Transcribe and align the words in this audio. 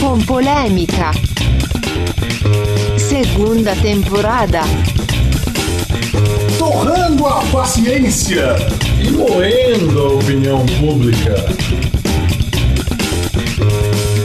com 0.00 0.18
polêmica. 0.20 1.10
Segunda 2.98 3.74
temporada. 3.76 4.60
Torrando 6.58 7.26
a 7.26 7.40
paciência 7.52 8.56
e 9.02 9.10
moendo 9.10 10.00
a 10.00 10.08
opinião 10.14 10.66
pública. 10.66 11.34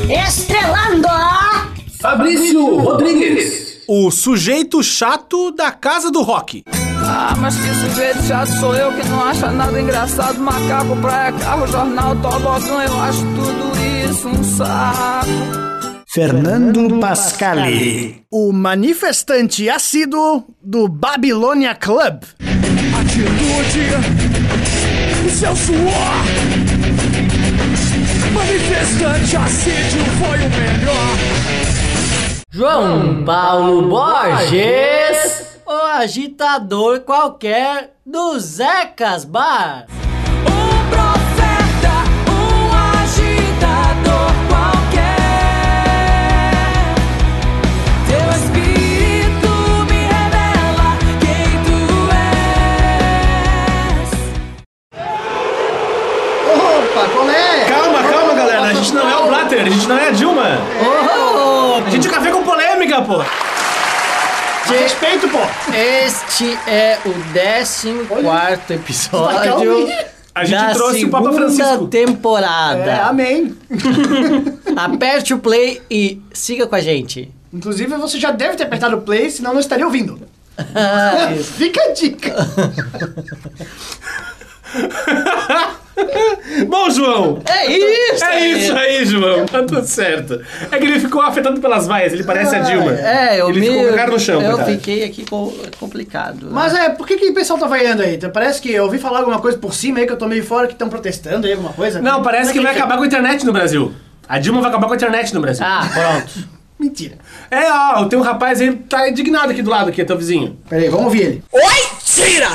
Estrelando 0.10 1.08
a 1.08 1.72
Fabrício 2.00 2.78
Rodrigues. 2.78 3.80
O 3.88 4.12
sujeito 4.12 4.84
chato 4.84 5.52
da 5.52 5.72
casa 5.72 6.12
do 6.12 6.22
rock. 6.22 6.64
Ah, 7.12 7.36
mas 7.40 7.56
que 7.58 7.68
sujeito 7.74 8.22
chato 8.22 8.52
sou 8.60 8.76
eu 8.76 8.92
que 8.94 9.08
não 9.10 9.24
acha 9.24 9.50
nada 9.50 9.82
engraçado. 9.82 10.40
Macaco, 10.40 10.96
praia, 10.98 11.32
carro, 11.32 11.66
jornal, 11.66 12.16
tobogã, 12.18 12.84
eu 12.84 13.02
acho 13.02 13.22
tudo 13.22 13.72
isso 14.08 14.28
um 14.28 14.44
saco. 14.44 15.28
Fernando 16.08 17.00
Pascali. 17.00 18.22
O 18.32 18.52
manifestante 18.52 19.68
assíduo 19.68 20.46
do 20.62 20.88
Babilônia 20.88 21.74
Club. 21.74 22.22
Atitude, 23.00 23.90
o 25.26 25.30
seu 25.32 25.56
suor. 25.56 26.26
Manifestante 28.34 29.36
assíduo 29.36 30.06
foi 30.20 30.38
o 30.38 30.50
melhor. 30.50 31.18
João 32.52 33.24
Paulo 33.24 33.88
Borges, 33.90 35.49
agitador 36.00 37.02
qualquer 37.02 37.92
do 38.06 38.40
Zecas 38.40 39.26
Bar. 39.26 39.86
Um 40.46 40.90
profeta, 40.90 41.94
um 42.32 42.72
agitador 43.02 44.32
qualquer. 44.48 45.10
Teu 48.08 48.30
espírito 48.40 49.52
me 49.90 50.00
revela 50.08 50.90
quem 51.20 51.50
tu 51.66 51.80
és. 54.00 54.10
Opa, 56.56 57.04
qual 57.14 57.30
é? 57.30 57.66
Calma, 57.68 58.04
calma, 58.10 58.34
galera. 58.34 58.68
A 58.68 58.74
gente 58.74 58.94
não 58.94 59.10
é 59.10 59.18
o 59.18 59.28
Blatter, 59.28 59.62
a 59.66 59.70
gente 59.70 59.88
não 59.88 59.98
é 59.98 60.08
a 60.08 60.12
Dilma. 60.12 60.60
Oh, 60.82 61.84
A 61.86 61.90
gente 61.90 62.08
é 62.08 62.12
café 62.12 62.32
com 62.32 62.44
polêmica, 62.44 63.02
pô. 63.02 63.22
Respeito, 64.74 65.28
pô. 65.30 65.38
este 65.74 66.58
é 66.68 66.98
o 67.06 67.14
14 67.34 68.74
episódio 68.74 69.88
A 70.36 70.46
gente 70.46 70.58
da 70.60 70.74
trouxe 70.74 71.06
o 71.06 71.10
Papa 71.10 71.34
Francisco. 71.34 71.88
temporada. 71.88 72.84
É, 72.92 73.02
amém. 73.02 73.58
Aperte 74.76 75.34
o 75.34 75.40
play 75.40 75.82
e 75.90 76.22
siga 76.34 76.68
com 76.68 76.76
a 76.76 76.82
gente. 76.82 77.32
Inclusive, 77.52 77.96
você 77.96 78.20
já 78.20 78.32
deve 78.32 78.56
ter 78.56 78.64
apertado 78.64 78.96
o 78.98 79.02
play, 79.02 79.30
senão 79.30 79.54
não 79.54 79.60
estaria 79.60 79.86
ouvindo. 79.86 80.20
Ah. 80.76 81.30
Fica 81.56 81.82
a 81.82 81.94
dica. 81.94 82.36
Bom, 86.68 86.90
João. 86.90 87.42
É 87.46 87.66
isso! 87.72 88.24
É 88.24 88.28
aí. 88.28 88.62
isso 88.62 88.74
aí, 88.76 89.06
João. 89.06 89.46
Tá 89.46 89.64
tudo 89.64 89.86
certo. 89.86 90.42
É 90.72 90.78
que 90.78 90.86
ele 90.86 91.00
ficou 91.00 91.22
afetado 91.22 91.60
pelas 91.60 91.88
vaias, 91.88 92.14
ele 92.14 92.24
parece 92.24 92.56
a 92.56 92.60
Dilma. 92.60 92.94
É, 92.94 93.40
eu 93.42 93.50
ele 93.50 93.60
me, 93.60 93.68
ficou 93.68 93.84
com 93.84 93.90
a 93.90 93.96
cara 93.98 94.12
no 94.12 94.20
chão, 94.20 94.42
Eu 94.42 94.52
coitado. 94.58 94.72
fiquei 94.72 95.04
aqui 95.04 95.26
com, 95.26 95.54
complicado. 95.80 96.46
né? 96.46 96.52
Mas 96.52 96.74
é, 96.74 96.90
por 96.90 97.08
que, 97.08 97.18
que 97.18 97.30
o 97.30 97.34
pessoal 97.34 97.60
tá 97.60 97.68
vaiando 97.68 98.02
aí? 98.02 98.18
Parece 98.32 98.62
que 98.62 98.72
eu 98.72 98.84
ouvi 98.86 98.98
falar 98.98 99.20
alguma 99.20 99.40
coisa 99.40 99.58
por 99.58 99.74
cima 99.74 100.00
aí 100.00 100.06
que 100.06 100.14
eu 100.14 100.18
tô 100.18 100.28
meio 100.28 100.44
fora 100.44 100.68
que 100.68 100.74
estão 100.74 100.90
protestando 100.90 101.48
aí, 101.48 101.54
alguma 101.54 101.74
coisa. 101.74 102.02
Não, 102.02 102.22
parece 102.22 102.52
Como 102.52 102.54
que 102.54 102.60
é 102.60 102.64
vai 102.64 102.76
acabar 102.76 102.98
com 102.98 103.04
a 103.04 103.08
internet 103.08 103.46
no 103.46 103.54
Brasil. 103.54 103.94
A 104.28 104.40
Dilma 104.40 104.62
vai 104.62 104.70
acabar 104.70 104.88
com 104.88 104.94
a 104.94 104.96
internet 104.96 105.34
no 105.34 105.42
Brasil. 105.42 105.66
Ah, 105.66 105.90
pronto. 105.94 106.48
Mentira. 106.80 107.18
É, 107.52 107.70
ó, 107.72 108.06
tem 108.06 108.18
um 108.18 108.22
rapaz 108.22 108.62
aí 108.62 108.72
que 108.72 108.84
tá 108.84 109.10
indignado 109.10 109.52
aqui 109.52 109.62
do 109.62 109.70
lado, 109.70 109.90
aqui, 109.90 110.04
teu 110.06 110.18
vizinho. 110.18 110.58
Pera 110.70 110.82
aí, 110.82 110.88
vamos 110.90 111.06
ouvir 111.08 111.22
ele. 111.24 111.44
Oi, 111.52 111.88
tira! 112.06 112.48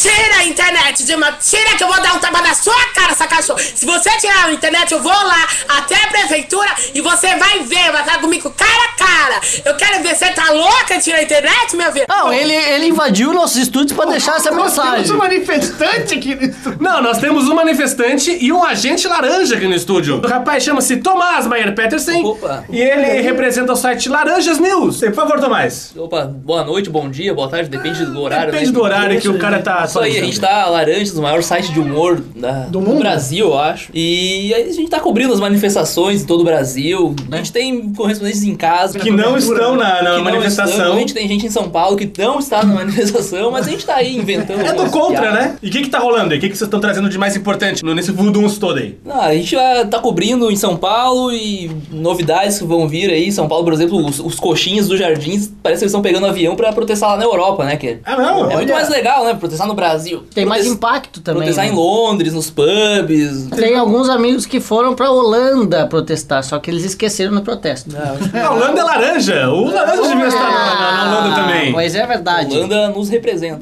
Tira 0.00 0.36
a 0.38 0.44
internet, 0.46 1.04
Dilma! 1.04 1.32
Tira 1.32 1.76
que 1.76 1.84
eu 1.84 1.88
vou 1.88 2.00
dar 2.00 2.14
um 2.14 2.18
tapa 2.18 2.40
na 2.40 2.54
sua 2.54 2.72
cara, 2.94 3.12
essa 3.12 3.26
cachorra! 3.26 3.58
Se 3.58 3.84
você 3.84 4.08
tirar 4.16 4.46
a 4.46 4.52
internet, 4.52 4.92
eu 4.92 5.02
vou 5.02 5.12
lá 5.12 5.46
até 5.68 5.94
a 5.94 6.06
prefeitura 6.06 6.68
e 6.94 7.02
você 7.02 7.36
vai 7.36 7.58
ver, 7.64 7.92
vai 7.92 8.00
estar 8.00 8.18
comigo 8.18 8.50
cara 8.56 8.84
a 8.84 8.96
cara! 8.96 9.40
Eu 9.62 9.74
quero 9.76 10.02
ver, 10.02 10.16
você 10.16 10.30
tá 10.30 10.50
louca 10.52 10.96
de 10.96 11.04
tirar 11.04 11.18
a 11.18 11.22
internet, 11.22 11.76
minha 11.76 11.92
filha? 11.92 12.06
Não, 12.08 12.32
ele, 12.32 12.54
ele 12.54 12.86
invadiu 12.86 13.34
nossos 13.34 13.58
estúdios 13.58 13.92
pra 13.92 14.06
deixar 14.06 14.36
essa 14.36 14.50
Nós 14.50 14.74
temos 14.74 14.90
mensagem. 14.94 15.12
um 15.12 15.18
manifestante 15.18 16.14
aqui 16.14 16.34
no 16.34 16.42
estúdio. 16.44 16.78
Não, 16.80 17.02
nós 17.02 17.18
temos 17.18 17.46
um 17.46 17.54
manifestante 17.54 18.38
e 18.40 18.50
um 18.50 18.64
agente 18.64 19.06
laranja 19.06 19.56
aqui 19.56 19.66
no 19.68 19.74
estúdio. 19.74 20.16
O 20.24 20.26
rapaz 20.26 20.64
chama-se 20.64 20.96
Tomás 20.96 21.46
Maier 21.46 21.74
Petersen. 21.74 22.24
Opa. 22.24 22.64
E 22.70 22.80
ele 22.80 23.20
representa 23.20 23.72
o 23.74 23.76
site 23.76 24.08
Laranjas 24.08 24.58
News. 24.58 25.00
Por 25.00 25.12
favor, 25.14 25.38
Tomás. 25.40 25.92
Opa, 25.94 26.24
boa 26.24 26.64
noite, 26.64 26.88
bom 26.88 27.10
dia, 27.10 27.34
boa 27.34 27.50
tarde, 27.50 27.68
depende 27.68 28.06
do 28.06 28.18
horário, 28.22 28.46
Depende 28.50 28.70
né? 28.70 28.72
do 28.72 28.82
horário 28.82 29.20
que 29.20 29.28
o 29.28 29.38
cara 29.38 29.60
tá 29.60 29.86
Isso 29.90 29.98
aí, 30.00 30.18
a 30.18 30.24
gente 30.24 30.40
tá 30.40 30.66
Laranjas, 30.66 31.16
o 31.16 31.22
maior 31.22 31.42
site 31.42 31.72
de 31.72 31.80
humor 31.80 32.22
da- 32.34 32.66
Do 32.66 32.80
mundo? 32.80 33.00
Brasil, 33.00 33.46
eu 33.48 33.58
acho. 33.58 33.90
E 33.94 34.52
aí 34.54 34.62
a 34.68 34.72
gente 34.72 34.88
tá 34.88 35.00
cobrindo 35.00 35.32
as 35.32 35.40
manifestações 35.40 36.22
em 36.22 36.26
todo 36.26 36.40
o 36.40 36.44
Brasil. 36.44 37.14
A 37.30 37.36
gente 37.36 37.52
tem 37.52 37.92
correspondentes 37.92 38.42
em 38.42 38.54
casa 38.54 38.98
Que 38.98 39.10
não 39.10 39.36
estão 39.36 39.76
na, 39.76 40.02
na 40.02 40.10
que 40.10 40.16
não 40.16 40.24
manifestação. 40.24 40.76
estão. 40.76 40.92
A 40.96 40.98
gente 41.00 41.14
tem 41.14 41.26
gente 41.28 41.46
em 41.46 41.50
São 41.50 41.68
Paulo 41.70 41.96
que 41.96 42.10
não 42.18 42.38
está 42.38 42.62
na 42.64 42.74
manifestação, 42.74 43.50
mas 43.50 43.66
a 43.66 43.70
gente 43.70 43.84
tá 43.84 43.96
aí 43.96 44.16
inventando. 44.16 44.60
É 44.70 44.72
do 44.72 44.90
contra, 44.90 45.20
piadas. 45.22 45.32
né? 45.40 45.56
E 45.62 45.68
o 45.68 45.70
que 45.70 45.82
que 45.82 45.88
tá 45.88 45.98
rolando 45.98 46.32
aí? 46.32 46.38
O 46.38 46.40
que 46.40 46.48
que 46.48 46.56
vocês 46.56 46.66
estão 46.66 46.80
trazendo 46.80 47.08
de 47.08 47.18
mais 47.18 47.34
importante 47.36 47.84
nesse 47.84 48.12
voodoo 48.12 48.48
todo 48.58 48.78
aí? 48.78 48.96
Ah, 49.08 49.26
a 49.26 49.34
gente 49.34 49.56
tá 49.90 49.98
cobrindo 49.98 50.50
em 50.50 50.56
São 50.56 50.76
Paulo 50.76 51.32
e 51.32 51.70
novidades 51.90 52.58
que 52.58 52.64
vão 52.64 52.86
vir 52.86 53.10
aí. 53.10 53.32
São 53.32 53.48
Paulo, 53.48 53.64
por 53.64 53.72
exemplo, 53.72 54.04
os, 54.06 54.20
os 54.20 54.34
coxinhas 54.38 54.86
dos 54.88 54.98
jardins, 54.98 55.50
parece 55.62 55.80
que 55.80 55.84
eles 55.84 55.90
estão 55.92 56.02
pegando 56.02 56.26
avião 56.26 56.54
pra 56.54 56.72
protestar 56.72 57.10
lá 57.10 57.16
na 57.16 57.24
Europa, 57.24 57.64
né? 57.64 57.76
Que 57.76 57.98
Ah, 58.04 58.16
não? 58.16 58.50
é 58.50 58.56
muito 58.56 58.72
mais 58.72 58.88
legal, 58.88 59.24
né? 59.24 59.34
Protestar 59.34 59.66
no 59.70 59.74
Brasil. 59.74 60.24
Tem 60.34 60.44
mais 60.44 60.66
impacto 60.66 61.20
também. 61.20 61.42
Protestar 61.42 61.64
né? 61.66 61.70
em 61.72 61.74
Londres, 61.74 62.32
nos 62.34 62.50
pubs. 62.50 63.46
Tem 63.56 63.76
alguns 63.76 64.08
amigos 64.08 64.44
que 64.46 64.60
foram 64.60 64.94
pra 64.94 65.10
Holanda 65.10 65.86
protestar, 65.86 66.42
só 66.44 66.58
que 66.58 66.70
eles 66.70 66.84
esqueceram 66.84 67.32
no 67.32 67.42
protesto. 67.42 67.90
A 67.96 68.50
Holanda 68.52 68.80
é 68.80 68.84
laranja. 68.84 69.48
O 69.50 69.70
laranja 69.70 70.02
devia 70.08 70.26
estar 70.28 70.50
na, 70.50 71.18
Holanda 71.18 71.36
também. 71.36 71.72
Mas 71.72 71.94
é 71.94 72.06
verdade. 72.06 72.56
Holanda 72.56 72.88
nos 72.90 73.08
representa. 73.08 73.60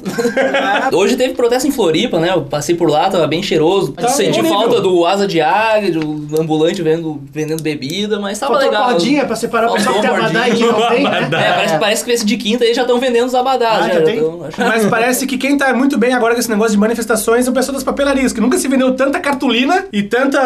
Hoje 0.93 1.15
teve 1.15 1.33
protesto 1.33 1.67
em 1.67 1.71
Floripa, 1.71 2.19
né? 2.19 2.31
Eu 2.33 2.41
passei 2.43 2.75
por 2.75 2.89
lá, 2.89 3.09
tava 3.09 3.27
bem 3.27 3.41
cheiroso. 3.43 3.91
Tá 3.93 4.07
Senti 4.07 4.41
falta 4.43 4.81
do 4.81 5.05
asa 5.05 5.27
de 5.27 5.39
águia, 5.41 5.91
do 5.91 6.41
ambulante 6.41 6.81
vendo, 6.81 7.21
vendendo 7.31 7.61
bebida, 7.61 8.19
mas 8.19 8.39
tava 8.39 8.53
Faltou 8.53 8.69
legal. 8.71 8.89
cordinha 8.89 9.25
pra 9.25 9.35
separar 9.35 9.69
o 9.69 9.73
pessoal 9.73 9.95
que 9.95 10.01
tem 10.01 10.09
abadá 10.09 10.49
e 10.49 10.55
que 10.55 10.65
não 10.65 10.87
tem, 10.89 11.03
né? 11.03 11.29
É, 11.31 11.53
parece, 11.53 11.77
parece 11.79 12.05
que 12.05 12.11
esse 12.11 12.25
de 12.25 12.37
quinta 12.37 12.63
aí 12.63 12.73
já 12.73 12.81
estão 12.81 12.99
vendendo 12.99 13.27
os 13.27 13.35
abadás. 13.35 13.85
Ah, 13.85 13.87
já, 13.87 13.93
já 13.99 14.01
tem? 14.01 14.19
tão- 14.19 14.43
acho- 14.45 14.59
Mas 14.61 14.85
parece 14.87 15.27
que 15.27 15.37
quem 15.37 15.57
tá 15.57 15.73
muito 15.73 15.97
bem 15.99 16.13
agora 16.13 16.33
com 16.33 16.39
esse 16.39 16.49
negócio 16.49 16.71
de 16.71 16.77
manifestações 16.77 17.47
o 17.47 17.51
pessoal 17.51 17.73
das 17.75 17.83
papelarias, 17.83 18.33
que 18.33 18.41
nunca 18.41 18.57
se 18.57 18.67
vendeu 18.67 18.93
tanta 18.95 19.19
cartolina 19.19 19.85
e 19.91 20.03
tanta 20.03 20.39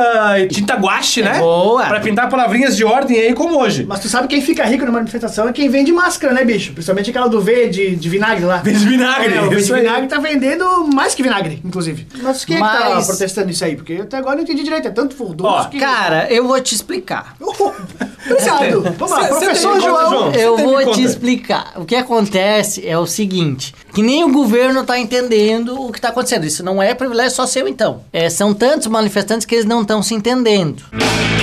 tinta 0.49 0.75
guache, 0.75 1.21
né? 1.21 1.39
boa. 1.39 1.85
Pra 1.85 1.99
pintar 1.99 2.29
palavrinhas 2.29 2.75
de 2.75 2.83
ordem 2.83 3.17
aí 3.19 3.33
como 3.33 3.57
hoje. 3.59 3.85
Mas 3.87 3.99
tu 3.99 4.09
sabe 4.09 4.27
quem 4.27 4.41
fica 4.41 4.63
rico 4.65 4.85
numa 4.85 4.97
manifestação 4.99 5.47
é 5.47 5.53
quem 5.53 5.69
vende 5.69 5.91
máscara, 5.91 6.33
né, 6.33 6.43
bicho? 6.43 6.73
Principalmente 6.73 7.09
aquela 7.09 7.27
do 7.27 7.39
V 7.41 7.69
de, 7.69 7.95
de 7.95 8.09
vinagre 8.09 8.45
lá. 8.45 8.57
Vende 8.57 8.85
vinagre, 8.87 9.33
É, 9.35 9.41
o 9.41 9.49
V 9.49 9.55
de 9.61 9.73
vinagre 9.73 10.07
tá 10.07 10.17
vendendo 10.19 10.87
mais 10.93 11.13
que 11.15 11.21
vinagre, 11.23 11.61
inclusive. 11.63 12.07
Mas 12.21 12.43
quem 12.45 12.57
é 12.57 12.59
que 12.59 12.65
tá 12.65 12.89
Mas- 12.95 13.07
protestando 13.07 13.49
isso 13.51 13.63
aí? 13.63 13.75
Porque 13.75 13.93
até 14.01 14.17
agora 14.17 14.33
eu 14.33 14.37
não 14.37 14.43
entendi 14.43 14.63
direito. 14.63 14.87
É 14.87 14.91
tanto 14.91 15.15
furdunço 15.15 15.49
Ó, 15.49 15.63
que... 15.65 15.79
Cara, 15.79 16.27
eu 16.31 16.47
vou 16.47 16.59
te 16.59 16.73
explicar. 16.75 17.35
Pesado. 18.27 18.81
Vamos 18.97 19.11
lá, 19.11 19.21
Cê- 19.27 19.33
cê 19.33 19.45
professor 19.45 19.81
João. 19.81 20.09
João? 20.09 20.31
Eu 20.33 20.57
vou 20.57 20.91
te 20.93 21.03
explicar. 21.03 21.73
O 21.75 21.85
que 21.85 21.95
acontece 21.95 22.87
é 22.87 22.97
o 22.97 23.05
seguinte: 23.05 23.73
que 23.93 24.01
nem 24.01 24.23
o 24.23 24.31
governo 24.31 24.83
tá 24.83 24.97
entendendo 24.97 25.79
o 25.81 25.91
que 25.91 25.99
tá 25.99 26.09
acontecendo. 26.09 26.45
Isso 26.45 26.63
não 26.63 26.81
é 26.81 26.93
privilégio 26.93 27.35
só 27.35 27.45
seu, 27.45 27.67
então. 27.67 28.01
É, 28.13 28.29
são 28.29 28.53
tantos 28.53 28.87
manifestantes 28.87 29.45
que 29.45 29.55
eles 29.55 29.65
não 29.65 29.81
estão 29.81 30.01
se 30.01 30.13
entendendo. 30.13 30.83
Manter 30.91 31.42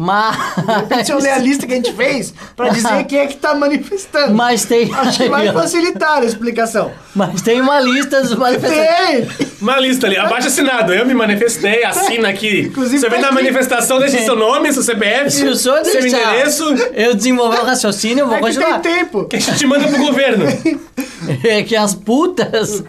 Mas. 0.00 0.36
Deixa 0.88 1.12
eu 1.12 1.18
ler 1.18 1.30
a 1.32 1.38
lista 1.38 1.66
que 1.66 1.72
a 1.74 1.76
gente 1.76 1.92
fez 1.92 2.32
pra 2.56 2.70
dizer 2.70 3.04
quem 3.04 3.18
é 3.18 3.26
que 3.26 3.36
tá 3.36 3.54
manifestando. 3.54 4.34
Mas 4.34 4.64
tem. 4.64 4.90
Acho 4.94 5.18
que 5.24 5.28
vai 5.28 5.52
facilitar 5.52 6.18
a 6.18 6.24
explicação. 6.24 6.90
Mas 7.14 7.42
tem 7.42 7.60
uma 7.60 7.78
lista 7.80 8.22
dos 8.22 8.34
manifestantes. 8.34 9.36
Tem! 9.36 9.50
Uma 9.60 9.78
lista 9.78 10.06
ali, 10.06 10.16
abaixo 10.16 10.46
assinado. 10.48 10.94
Eu 10.94 11.04
me 11.04 11.12
manifestei, 11.12 11.84
assina 11.84 12.30
aqui. 12.30 12.62
Inclusive 12.62 12.98
Você 12.98 13.10
vem 13.10 13.20
tá 13.20 13.26
na 13.26 13.32
manifestação, 13.32 13.98
deixa 13.98 14.18
seu 14.20 14.36
nome, 14.36 14.72
seu 14.72 14.82
CPF, 14.82 15.30
Se 15.30 15.44
o 15.46 15.54
senhor 15.54 15.84
seu 15.84 16.00
endereço, 16.06 16.64
eu 16.94 17.14
desenvolver 17.14 17.58
o 17.60 17.64
raciocínio, 17.64 18.22
eu 18.22 18.26
vou 18.26 18.36
É 18.36 18.40
que 18.40 18.46
continuar. 18.46 18.78
tem 18.80 18.94
tempo. 18.94 19.24
que 19.24 19.36
a 19.36 19.38
gente 19.38 19.58
te 19.58 19.66
manda 19.66 19.86
pro 19.86 19.98
governo. 19.98 20.46
É 21.44 21.62
que 21.62 21.76
as 21.76 21.94
putas. 21.94 22.82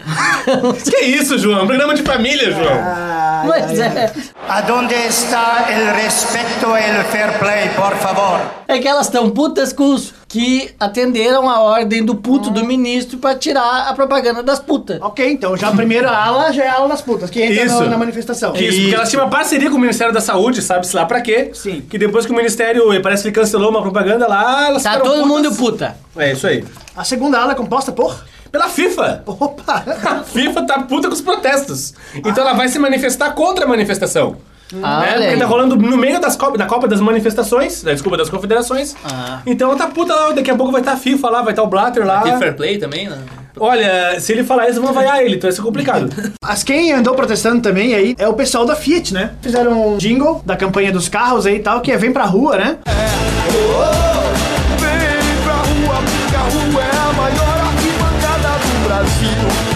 que 0.90 1.04
isso, 1.04 1.38
João? 1.38 1.66
Programa 1.66 1.94
de 1.94 2.02
família, 2.02 2.50
João. 2.52 2.78
Ai, 2.80 3.46
Mas 3.48 3.78
é. 3.78 4.12
Aonde 4.48 4.94
está 4.94 5.66
o 5.68 5.96
respeito 5.96 6.66
e 6.66 7.00
o 7.00 7.04
fair 7.04 7.38
play, 7.38 7.68
por 7.76 7.94
favor? 7.96 8.40
É 8.72 8.78
que 8.78 8.88
elas 8.88 9.06
estão 9.06 9.28
putas 9.30 9.72
com 9.72 9.92
os 9.94 10.14
que 10.28 10.70
atenderam 10.80 11.48
a 11.48 11.60
ordem 11.60 12.02
do 12.04 12.14
puto 12.14 12.48
do 12.50 12.64
ministro 12.64 13.18
pra 13.18 13.34
tirar 13.34 13.88
a 13.88 13.92
propaganda 13.92 14.42
das 14.42 14.58
putas. 14.58 14.98
Ok, 15.02 15.30
então 15.30 15.54
já 15.56 15.68
a 15.68 15.72
primeira 15.72 16.10
ala 16.10 16.50
já 16.52 16.64
é 16.64 16.68
a 16.68 16.74
ala 16.76 16.88
das 16.88 17.02
putas, 17.02 17.28
que 17.28 17.42
entra 17.42 17.64
Isso. 17.66 17.82
no- 17.82 17.90
na 17.90 17.98
manifestação. 17.98 18.54
Isso, 18.56 18.80
porque 18.80 18.94
elas 18.94 19.10
tinham 19.10 19.24
uma 19.24 19.30
parceria 19.30 19.68
com 19.68 19.76
o 19.76 19.80
Ministério 19.80 20.12
da 20.12 20.20
Saúde, 20.22 20.62
sabe-se 20.62 20.96
lá 20.96 21.04
pra 21.04 21.20
quê? 21.20 21.50
Sim. 21.52 21.82
Que 21.82 21.98
depois 21.98 22.24
que 22.24 22.32
o 22.32 22.34
Ministério, 22.34 22.90
eh, 22.94 23.00
parece 23.00 23.24
que 23.24 23.30
cancelou 23.32 23.68
uma 23.70 23.82
propaganda 23.82 24.26
lá, 24.26 24.68
elas 24.68 24.82
Tá 24.82 24.92
ficaram 24.92 25.10
todo 25.10 25.22
putas. 25.28 25.44
mundo 25.44 25.54
puta. 25.56 25.96
É 26.16 26.32
isso 26.32 26.46
aí. 26.46 26.64
A 26.96 27.04
segunda 27.04 27.38
ala 27.38 27.52
é 27.52 27.54
composta 27.54 27.92
por... 27.92 28.24
Pela 28.50 28.68
FIFA. 28.68 29.22
Opa! 29.26 29.82
A 30.04 30.22
FIFA 30.24 30.62
tá 30.66 30.78
puta 30.82 31.08
com 31.08 31.14
os 31.14 31.22
protestos. 31.22 31.94
Então 32.14 32.32
ela 32.46 32.52
vai 32.52 32.68
se 32.68 32.78
manifestar 32.78 33.30
contra 33.32 33.64
a 33.64 33.68
manifestação. 33.68 34.36
Ah, 34.82 35.00
né? 35.00 35.26
Porque 35.28 35.36
tá 35.38 35.46
rolando 35.46 35.76
no 35.76 35.96
meio 35.96 36.20
das 36.20 36.36
Copa, 36.36 36.56
da 36.56 36.66
Copa 36.66 36.86
das 36.86 37.00
Manifestações, 37.00 37.82
da, 37.82 37.92
desculpa, 37.92 38.16
das 38.16 38.28
confederações. 38.28 38.94
Ah. 39.04 39.40
Então 39.46 39.74
tá 39.76 39.86
puta 39.88 40.14
lá, 40.14 40.32
daqui 40.32 40.50
a 40.50 40.54
pouco 40.54 40.70
vai 40.72 40.80
estar 40.80 40.92
a 40.92 40.96
FIFA 40.96 41.30
lá, 41.30 41.42
vai 41.42 41.52
estar 41.52 41.62
o 41.62 41.66
Blatter 41.66 42.06
lá. 42.06 42.20
Tem 42.22 42.38
fair 42.38 42.54
play 42.54 42.78
também, 42.78 43.08
né? 43.08 43.18
Olha, 43.58 44.18
se 44.18 44.32
ele 44.32 44.44
falar 44.44 44.68
isso, 44.68 44.80
vão 44.80 44.92
vaiar 44.92 45.20
ele, 45.20 45.36
então 45.36 45.48
vai 45.48 45.54
ser 45.54 45.62
complicado. 45.62 46.08
As 46.42 46.62
quem 46.62 46.92
andou 46.92 47.14
protestando 47.14 47.60
também 47.60 47.94
aí 47.94 48.14
é 48.18 48.26
o 48.26 48.34
pessoal 48.34 48.64
da 48.64 48.74
Fiat, 48.74 49.12
né? 49.12 49.32
Fizeram 49.42 49.94
um 49.94 49.98
jingle 49.98 50.42
da 50.44 50.56
campanha 50.56 50.90
dos 50.90 51.08
carros 51.08 51.46
aí 51.46 51.56
e 51.56 51.60
tal, 51.60 51.80
que 51.80 51.92
é 51.92 51.96
Vem 51.96 52.12
Pra 52.12 52.24
Rua, 52.24 52.56
né? 52.56 52.78
Vem 54.78 55.42
pra 55.44 55.54
rua, 55.54 56.02
porque 56.02 56.36
a 56.36 56.40
rua 56.40 56.82
é 56.82 56.96
a 56.96 57.12
maior 57.12 57.58
arquibancada 57.66 58.58
do 58.58 58.88
Brasil. 58.88 59.71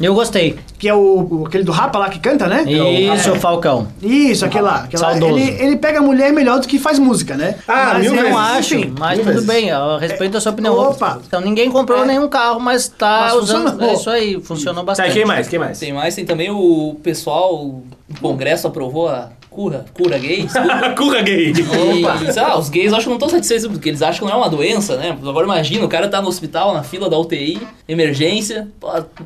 Eu 0.00 0.14
gostei. 0.14 0.58
Que 0.78 0.88
é 0.88 0.94
o, 0.94 0.98
o- 1.42 1.44
aquele 1.46 1.62
do 1.62 1.72
Rapa 1.72 1.98
lá 1.98 2.08
que 2.08 2.18
canta, 2.18 2.46
né? 2.46 2.64
Isso, 2.64 3.34
Falcão. 3.36 3.88
Isso, 4.02 4.44
aquele 4.46 4.64
lá. 4.64 4.84
aquele 4.84 5.02
lá. 5.02 5.10
Saudoso. 5.10 5.36
Ele, 5.38 5.62
ele 5.62 5.76
pega 5.76 5.98
a 5.98 6.02
mulher 6.02 6.32
melhor 6.32 6.58
do 6.58 6.66
que 6.66 6.78
faz 6.78 6.98
música, 6.98 7.36
né? 7.36 7.56
Ah, 7.68 7.90
Mas 7.94 8.02
mil 8.02 8.12
é- 8.12 8.16
vezes. 8.16 8.30
Não 8.30 8.38
acho, 8.38 8.74
enfim, 8.76 8.94
mas 8.98 9.16
mil 9.18 9.26
tudo 9.26 9.32
vezes. 9.34 9.46
bem, 9.46 9.68
eu 9.68 9.96
respeito 9.98 10.36
a 10.36 10.40
sua 10.40 10.52
opinião. 10.52 10.74
Opa. 10.78 11.18
Então 11.26 11.40
ninguém 11.40 11.70
comprou 11.70 12.02
É. 12.02 12.06
nenhum 12.06 12.28
carro, 12.28 12.58
mas 12.60 12.88
tá 12.88 13.26
Mas 13.26 13.34
usando. 13.34 13.62
funcionou. 13.70 13.88
É 13.90 13.94
isso 13.94 14.10
aí, 14.10 14.40
funcionou 14.40 14.82
Tá, 14.82 14.86
bastante. 14.86 15.10
e 15.10 15.12
quem 15.12 15.24
mais? 15.26 15.48
Quem 15.48 15.58
mais? 15.58 15.78
Tem 15.78 15.92
mais, 15.92 16.14
tem 16.14 16.24
também 16.24 16.50
o 16.50 16.96
pessoal, 17.02 17.54
o 17.54 17.82
Congresso 18.20 18.66
aprovou 18.66 19.08
a 19.08 19.28
cura, 19.50 19.84
cura 19.92 20.18
gay. 20.18 20.46
Curra 20.96 21.20
gay. 21.22 21.52
E, 21.52 22.32
sei 22.32 22.42
lá, 22.42 22.58
os 22.58 22.68
gays 22.70 22.92
acho 22.92 23.02
que 23.02 23.08
não 23.08 23.16
estão 23.16 23.28
satisfeitos 23.28 23.66
porque 23.66 23.88
eles 23.88 24.00
acham 24.00 24.26
que 24.26 24.32
não 24.32 24.40
é 24.40 24.42
uma 24.42 24.48
doença, 24.48 24.96
né? 24.96 25.10
Agora 25.10 25.44
imagina, 25.44 25.84
o 25.84 25.88
cara 25.88 26.08
tá 26.08 26.22
no 26.22 26.28
hospital, 26.28 26.72
na 26.72 26.82
fila 26.82 27.10
da 27.10 27.18
UTI, 27.18 27.60
emergência, 27.88 28.68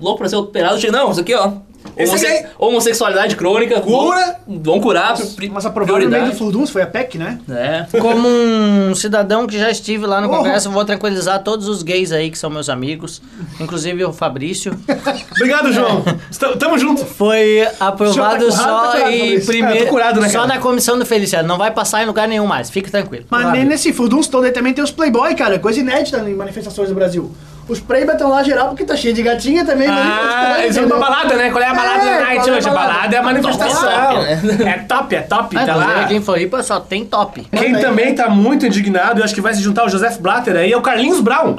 louco 0.00 0.19
pra 0.19 0.29
ser 0.29 0.37
operado, 0.37 0.81
chega, 0.81 0.93
não, 0.93 1.11
isso 1.11 1.21
aqui, 1.21 1.35
ó. 1.35 1.53
Homosse- 1.96 2.46
homossexualidade 2.58 3.36
crônica. 3.36 3.81
Cura. 3.81 4.36
Vão, 4.46 4.60
vão 4.62 4.81
curar. 4.81 5.14
Mas 5.52 5.66
aprovaram 5.66 6.00
no 6.04 6.10
meio 6.10 6.26
do. 6.26 6.32
Furduns, 6.36 6.70
foi 6.70 6.82
a 6.82 6.86
PEC, 6.86 7.19
né? 7.19 7.38
É. 7.48 7.86
Como 7.98 8.26
um 8.26 8.94
cidadão 8.94 9.46
que 9.46 9.58
já 9.58 9.70
estive 9.70 10.06
lá 10.06 10.20
no 10.20 10.28
Oh. 10.28 10.36
Congresso, 10.38 10.69
eu 10.69 10.72
vou 10.72 10.84
tranquilizar 10.84 11.42
todos 11.42 11.69
os 11.69 11.82
gays 11.82 12.10
aí 12.10 12.31
que 12.31 12.38
são 12.38 12.48
meus 12.50 12.69
amigos, 12.69 13.20
inclusive 13.60 14.04
o 14.04 14.12
Fabrício. 14.12 14.75
Obrigado, 15.36 15.72
João. 15.72 16.02
Estamos- 16.31 16.56
Tamo 16.58 16.78
junto. 16.78 17.04
Foi 17.04 17.66
aprovado 17.78 18.14
tá 18.14 18.52
curado, 18.52 18.52
só 18.52 18.62
tá 18.64 18.92
curado, 18.92 19.10
em 19.12 19.40
primeiro. 19.44 19.84
Tô 19.84 19.90
curado, 19.90 20.20
né, 20.20 20.28
só 20.28 20.46
na 20.46 20.58
comissão 20.58 20.98
do 20.98 21.04
Feliciano. 21.06 21.46
Não 21.46 21.58
vai 21.58 21.70
passar 21.70 22.02
em 22.02 22.06
lugar 22.06 22.26
nenhum 22.26 22.46
mais. 22.46 22.70
Fique 22.70 22.90
tranquilo. 22.90 23.25
Mas 23.31 23.52
nesse 23.66 23.92
Furduns 23.92 24.26
todo 24.26 24.44
aí 24.44 24.52
também 24.52 24.72
tem 24.72 24.82
os 24.82 24.90
Playboy, 24.90 25.34
cara. 25.34 25.58
Coisa 25.58 25.81
inédita 25.81 26.19
em 26.28 26.34
manifestações 26.34 26.88
do 26.88 26.94
Brasil. 26.94 27.31
Os 27.69 27.81
Playboy 27.81 28.14
estão 28.14 28.28
lá 28.31 28.43
geral 28.43 28.69
porque 28.69 28.84
tá 28.84 28.94
cheio 28.96 29.14
de 29.14 29.22
gatinha 29.22 29.64
também. 29.64 29.88
Ah, 29.88 29.94
manifestando, 29.94 30.62
eles 30.62 30.76
vão 30.76 30.88
pra 30.88 30.99
balada, 30.99 31.34
né? 31.34 31.50
Qual 31.50 31.62
é 31.62 31.66
a 31.69 31.75
balada 31.75 32.05
É, 32.05 32.19
da 32.19 32.25
night 32.25 32.49
é 32.49 32.52
hoje? 32.52 32.69
A 32.69 32.72
balada? 32.72 33.16
é 33.16 33.19
a 33.19 33.22
manifestação. 33.22 34.22
Né? 34.22 34.40
É 34.66 34.78
top, 34.87 35.14
é 35.16 35.20
top, 35.22 35.56
Ah, 35.56 35.64
tá 35.66 35.75
lá. 35.75 36.00
aqui 36.02 36.14
em 36.16 36.22
Floripa 36.22 36.62
só 36.62 36.81
tem 36.81 37.05
top. 37.05 37.46
Quem 37.56 37.75
também 37.81 38.14
tá 38.14 38.28
muito 38.28 38.66
indignado, 38.66 39.20
eu 39.20 39.25
acho 39.25 39.34
que 39.34 39.40
vai 39.40 39.55
se 39.55 39.62
juntar 39.62 39.84
o 39.84 39.88
Joseph 39.88 40.19
Blatter 40.19 40.56
aí, 40.56 40.72
é 40.72 40.76
o 40.76 40.82
Carlinhos 40.82 41.20
Brown. 41.20 41.56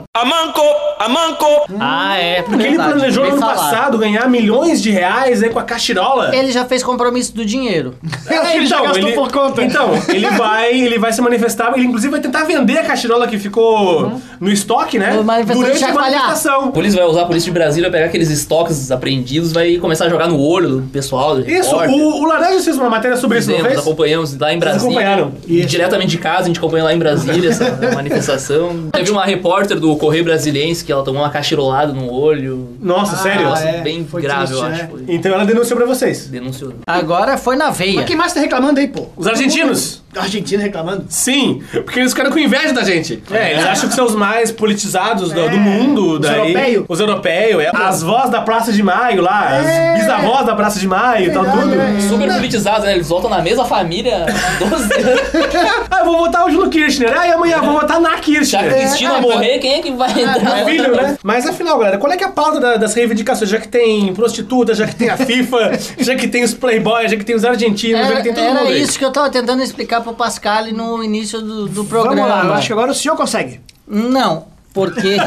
Ah, 1.80 2.18
é. 2.18 2.42
Porque 2.42 2.62
ele 2.62 2.69
verdade, 2.78 2.94
planejou 2.94 3.24
bem 3.24 3.31
no 3.34 3.38
ano 3.38 3.46
passado 3.48 3.98
ganhar 3.98 4.28
milhões 4.30 4.81
de 4.81 4.92
reais 4.92 5.42
aí 5.44 5.50
com 5.50 5.60
a 5.60 5.63
cachirola. 5.63 6.36
Ele 6.36 6.51
já 6.51 6.66
fez 6.66 6.84
compromisso 6.84 7.34
do 7.36 7.46
dinheiro. 7.46 7.96
Eu 8.30 8.42
acho 8.42 8.51
que 8.51 8.58
ele 8.58 8.66
já 8.66 8.81
gastou 8.81 9.12
por 9.13 9.31
conta. 9.31 9.63
Então, 9.63 9.92
ele 10.10 10.30
vai, 10.31 10.74
ele 10.78 10.98
vai 11.00 11.12
se 11.13 11.22
manifestar, 11.22 11.72
ele 11.75 11.86
inclusive 11.86 12.12
vai 12.12 12.19
tentar 12.22 12.44
vender 12.44 12.78
a 12.78 12.84
cachirola 12.84 13.28
que 13.28 13.38
ficou 13.40 14.22
no 14.40 14.51
estoque, 14.51 14.98
né? 15.00 15.18
Durante 15.54 15.84
a 16.00 16.36
chacoalhar. 16.36 16.68
A 16.68 16.72
polícia 16.72 17.00
vai 17.00 17.10
usar 17.10 17.22
a 17.22 17.26
polícia 17.26 17.46
de 17.52 17.54
Brasília, 17.54 17.90
vai 17.90 18.00
pegar 18.00 18.10
aqueles 18.10 18.30
estoques 18.30 18.92
apreendidos, 18.92 19.52
vai 19.52 19.78
começar 19.78 20.06
a 20.06 20.10
jogar 20.10 20.28
no 20.28 20.40
olho 20.40 20.70
do 20.78 20.82
pessoal. 20.90 21.36
do 21.36 21.50
Isso, 21.50 21.76
o, 21.76 22.22
o 22.24 22.26
Laranja 22.26 22.64
fez 22.64 22.78
uma 22.78 22.90
matéria 22.90 23.18
sobre 23.18 23.40
isso, 23.40 23.48
não 23.50 23.58
Fizemos, 23.58 23.74
fez? 23.76 23.86
acompanhamos 23.88 24.38
lá 24.38 24.54
em 24.54 24.60
Brasília. 24.60 24.86
acompanharam? 24.88 25.32
E 25.48 25.66
Diretamente 25.66 26.12
de 26.12 26.18
casa, 26.18 26.44
a 26.44 26.46
gente 26.48 26.58
acompanha 26.60 26.84
lá 26.84 26.94
em 26.94 27.00
Brasília 27.00 27.50
essa 27.50 27.72
manifestação. 27.94 28.90
Teve 28.92 29.12
uma 29.12 29.26
repórter 29.26 29.80
do 29.80 29.96
Correio 29.98 30.24
Brasiliense 30.24 30.84
que 30.84 30.92
ela 30.92 31.04
tomou 31.04 31.22
uma 31.22 31.30
cachirolada 31.30 31.94
no 31.94 32.12
olho. 32.12 32.70
Nossa, 32.80 33.16
sério? 33.18 33.52
Ah, 33.54 33.60
é. 33.62 33.82
bem 33.82 34.06
Foi 34.06 34.22
grave, 34.22 34.46
triste, 34.48 34.62
eu 34.64 34.70
né? 34.70 34.76
acho. 34.76 34.88
Foi. 34.92 35.04
Então 35.08 35.32
ela 35.34 35.46
denunciou 35.46 35.78
pra 35.78 35.86
vocês. 35.86 36.28
Denunciou. 36.28 36.74
Agora 36.88 37.38
foi 37.38 37.56
na 37.56 37.70
veia. 37.70 37.96
Mas 37.96 38.06
quem 38.06 38.16
mais 38.16 38.34
tá 38.34 38.40
reclamando 38.40 38.80
aí, 38.80 38.88
pô? 38.88 39.08
Os 39.18 39.28
argentinos. 39.28 40.04
Argentina 40.22 40.62
reclamando? 40.64 41.06
Sim, 41.10 41.62
porque 41.72 42.00
eles 42.00 42.12
ficaram 42.12 42.32
com 42.32 42.40
inveja 42.40 42.74
da 42.74 42.84
gente. 42.84 43.22
É, 43.32 43.52
eles 43.54 43.66
acham 43.66 43.90
que 43.90 43.96
são 43.96 44.06
os 44.06 44.16
mais 44.16 44.52
politizados 44.52 45.32
do, 45.32 45.40
É, 45.42 45.50
do 45.50 45.58
mundo. 45.58 46.14
os 46.14 46.20
daí, 46.20 46.52
europeus. 46.54 46.86
Os 46.90 47.00
europeus, 47.00 47.64
é. 47.64 47.72
As 47.74 48.02
vozes 48.04 48.30
da 48.32 48.42
Praça 48.42 48.72
de 48.72 48.82
Maio 48.84 49.22
lá, 49.22 49.56
É. 49.56 49.94
as 49.94 50.00
bisavós 50.02 50.46
da 50.46 50.56
Praça 50.56 50.80
de 50.80 50.88
Maio 50.88 51.28
e 51.28 51.32
tal, 51.34 51.44
tudo. 51.46 51.72
Super 52.10 52.34
politizados, 52.34 52.86
né? 52.86 52.94
Eles 52.94 53.08
votam 53.08 53.30
na 53.30 53.42
mesma 53.42 53.66
família 53.66 54.26
há 54.26 54.64
12 54.64 54.94
anos. 54.94 55.22
Ah, 55.90 56.00
eu 56.00 56.06
vou 56.06 56.18
votar 56.18 56.46
hoje 56.46 56.58
no 56.58 56.70
Kirchner. 56.70 57.14
Ah, 57.18 57.28
e 57.28 57.32
amanhã 57.32 57.58
eu 57.58 57.64
vou 57.64 57.74
votar 57.80 58.00
na 58.02 58.10
Se 58.12 58.16
a 58.16 58.20
Kirchner. 58.20 58.74
Cristina 58.74 59.22
morrer, 59.22 59.60
quem 59.60 59.76
é 59.76 59.82
que 59.82 59.92
vai 59.92 60.10
entrar? 60.12 60.60
É 60.62 60.66
filho, 60.66 60.96
né? 60.96 61.18
Mas 61.24 61.46
afinal, 61.48 61.78
galera, 61.78 61.98
qual 61.98 62.12
é 62.12 62.18
que 62.18 62.24
é 62.24 62.28
a 62.28 62.32
pauta 62.32 62.60
da- 62.60 62.76
das 62.78 62.94
reivindicações? 62.94 63.50
Já 63.50 63.60
que 63.60 63.68
tem 63.68 64.14
prostituta, 64.14 64.74
já 64.74 64.86
que 64.88 64.96
tem 64.96 65.10
a 65.10 65.16
FIFA, 65.18 65.72
já 66.00 66.16
que 66.16 66.28
tem 66.28 66.44
os 66.44 66.54
playboys, 66.54 67.12
já 67.12 67.18
que 67.18 67.24
tem 67.24 67.36
os 67.36 67.46
argentinos, 67.46 68.02
já 68.02 68.08
Era, 68.08 68.16
que 68.18 68.24
tem 68.24 68.34
todo 68.34 68.44
era 68.46 68.60
mundo 68.60 68.70
aí. 68.72 68.82
isso 68.82 68.98
que 69.00 69.06
eu 69.06 69.12
tava 69.12 69.30
tentando 69.30 69.62
explicar 69.64 70.02
pro 70.06 70.13
Pascal 70.13 70.66
no 70.68 71.04
início 71.04 71.42
do, 71.42 71.68
do 71.68 71.84
programa. 71.86 72.16
Vamos 72.16 72.30
lá, 72.30 72.46
eu 72.46 72.54
acho 72.54 72.68
que 72.68 72.74
agora 72.74 72.92
o 72.92 72.96
senhor 72.96 73.16
consegue. 73.18 73.60
Não, 73.88 74.46
porque 74.74 75.18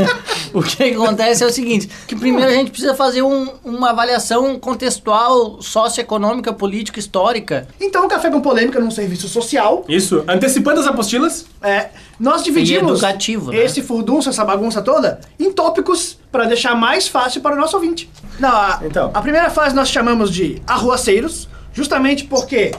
o 0.52 0.62
que 0.62 0.84
acontece 0.84 1.42
é 1.42 1.46
o 1.46 1.50
seguinte, 1.52 1.88
que 2.06 2.14
primeiro 2.16 2.50
a 2.50 2.54
gente 2.54 2.70
precisa 2.70 2.94
fazer 2.94 3.22
um- 3.22 3.48
uma 3.64 3.90
avaliação 3.90 4.58
contextual, 4.58 5.60
socioeconômica, 5.62 6.52
política, 6.52 6.98
histórica. 6.98 7.66
Então 7.80 8.04
o 8.04 8.08
Café 8.08 8.30
com 8.30 8.40
Polêmica 8.40 8.78
num 8.80 8.90
serviço 8.90 9.28
social. 9.28 9.84
Isso, 9.88 10.24
antecipando 10.28 10.80
as 10.80 10.86
apostilas. 10.86 11.46
É, 11.62 11.88
nós 12.18 12.42
dividimos 12.42 12.92
educativo, 13.02 13.50
né? 13.52 13.58
esse 13.64 13.82
furdunço, 13.82 14.28
essa 14.28 14.44
bagunça 14.44 14.80
toda, 14.82 15.20
em 15.38 15.52
tópicos 15.52 16.18
pra 16.32 16.44
deixar 16.44 16.74
mais 16.74 17.06
fácil 17.08 17.40
para 17.40 17.54
o 17.54 17.58
nosso 17.58 17.76
ouvinte. 17.76 18.10
Não, 18.38 18.50
a, 18.50 18.80
Então. 18.84 19.10
a 19.14 19.20
primeira 19.22 19.50
fase 19.50 19.74
nós 19.74 19.88
chamamos 19.88 20.30
de 20.32 20.60
arruaceiros, 20.66 21.48
justamente 21.72 22.24
porque 22.24 22.72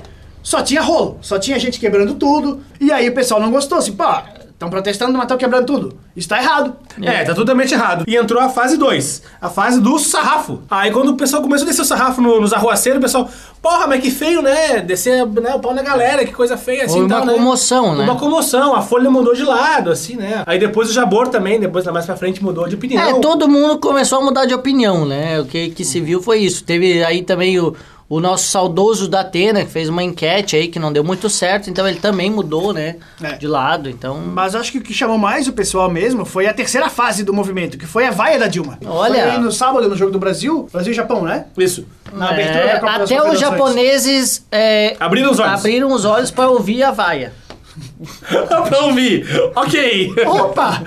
só 0.48 0.62
tinha 0.62 0.82
rolo, 0.82 1.18
só 1.22 1.38
tinha 1.38 1.60
gente 1.60 1.78
quebrando 1.78 2.14
tudo, 2.16 2.62
e 2.80 2.90
aí 2.90 3.10
o 3.10 3.14
pessoal 3.14 3.42
não 3.42 3.52
gostou, 3.52 3.80
assim, 3.80 3.92
pô, 3.92 4.06
estão 4.46 4.70
protestando, 4.70 5.12
mas 5.12 5.24
estão 5.24 5.38
quebrando 5.38 5.66
tudo. 5.66 5.98
Isso 6.16 6.30
tá 6.30 6.42
errado. 6.42 6.74
É, 7.02 7.26
tá 7.26 7.36
totalmente 7.36 7.74
errado. 7.74 8.06
E 8.08 8.16
entrou 8.16 8.42
a 8.42 8.48
fase 8.48 8.78
2, 8.78 9.24
a 9.42 9.50
fase 9.50 9.82
do 9.82 10.00
sarrafo. 10.00 10.62
Aí 10.72 10.90
quando 10.90 11.10
o 11.10 11.16
pessoal 11.18 11.42
começou 11.44 11.66
a 11.66 11.70
descer 11.70 11.82
o 11.82 11.86
sarrafo 11.86 12.22
no- 12.22 12.40
nos 12.40 12.54
arruaceiros, 12.54 12.98
o 12.98 13.02
pessoal, 13.02 13.30
porra, 13.62 13.86
mas 13.88 14.02
que 14.02 14.10
feio, 14.10 14.42
né? 14.42 14.80
Descer 14.80 15.26
né, 15.28 15.54
o 15.54 15.60
pau 15.60 15.76
na 15.76 15.84
galera, 15.84 16.24
que 16.26 16.32
coisa 16.32 16.56
feia 16.58 16.86
assim. 16.86 17.02
Houve 17.02 17.08
e 17.08 17.10
tal, 17.10 17.24
uma 17.24 17.32
né? 17.34 17.38
comoção, 17.38 17.94
né? 17.96 18.04
Uma 18.06 18.16
comoção, 18.16 18.74
a 18.74 18.82
folha 18.82 19.12
mudou 19.12 19.36
de 19.36 19.44
lado, 19.44 19.92
assim, 19.92 20.16
né? 20.16 20.44
Aí 20.46 20.58
depois 20.58 20.90
o 20.90 20.94
Jabor 20.94 21.28
também, 21.28 21.60
depois 21.60 21.84
lá 21.86 21.92
mais 21.92 22.06
pra 22.06 22.16
frente 22.16 22.42
mudou 22.42 22.68
de 22.70 22.76
opinião. 22.76 23.04
É, 23.04 23.20
todo 23.20 23.50
mundo 23.50 23.78
começou 23.80 24.20
a 24.20 24.24
mudar 24.24 24.46
de 24.46 24.54
opinião, 24.56 25.06
né? 25.06 25.40
O 25.42 25.46
que, 25.46 25.70
que 25.72 25.84
se 25.84 26.00
viu 26.00 26.20
foi 26.22 26.40
isso. 26.40 26.64
Teve 26.64 27.04
aí 27.04 27.22
também 27.22 27.60
o, 27.60 27.76
o 28.10 28.22
nosso 28.22 28.46
saudoso 28.48 29.08
da 29.10 29.20
Atena, 29.20 29.66
que 29.66 29.70
fez 29.72 29.90
uma 29.90 30.02
enquete 30.02 30.56
aí 30.56 30.70
que 30.70 30.80
não 30.80 30.94
deu 30.94 31.04
muito 31.04 31.30
certo, 31.30 31.70
então 31.70 31.86
ele 31.86 32.00
também 32.00 32.32
mudou, 32.32 32.72
né? 32.72 32.96
É. 33.22 33.34
De 33.34 33.46
lado, 33.48 33.90
então... 33.90 34.16
Mas 34.34 34.56
acho 34.56 34.72
que 34.72 34.78
o 34.78 34.82
que 34.82 34.94
chamou 34.94 35.18
mais 35.18 35.46
o 35.48 35.52
pessoal 35.54 35.90
mesmo 35.90 36.24
foi 36.24 36.48
a 36.48 36.54
terceira 36.54 36.90
fase 36.90 37.24
do 37.24 37.34
movimento, 37.34 37.78
que 37.78 37.86
foi 37.86 38.06
a 38.08 38.12
vaia 38.12 38.40
da 38.40 38.48
Dilma. 38.48 38.80
Olha. 38.86 39.22
Foi 39.24 39.32
aí 39.32 39.38
no 39.40 39.52
sábado, 39.52 39.90
no 39.90 39.96
jogo 39.96 40.12
do 40.12 40.20
Brasil, 40.20 40.70
Brasil 40.72 40.94
e 40.94 40.96
Japão, 40.96 41.22
né? 41.24 41.48
Isso. 41.58 41.86
Na 42.14 42.30
abertura 42.30 42.60
É, 42.64 42.74
da 42.76 42.80
Copa 42.80 43.00
das 43.00 43.12
até 43.12 43.30
os 43.30 43.40
japoneses 43.40 44.46
é, 44.52 44.96
Abriram 45.00 45.32
os 45.32 45.40
olhos. 45.40 45.54
abriram 45.54 45.92
os 45.92 46.06
olhos 46.06 46.32
para 46.32 46.50
ouvir 46.50 46.84
a 46.84 46.92
vaia. 46.92 47.34
pra 48.70 48.80
ouvir. 48.86 49.28
Ok. 49.54 50.14
Opa! 50.26 50.82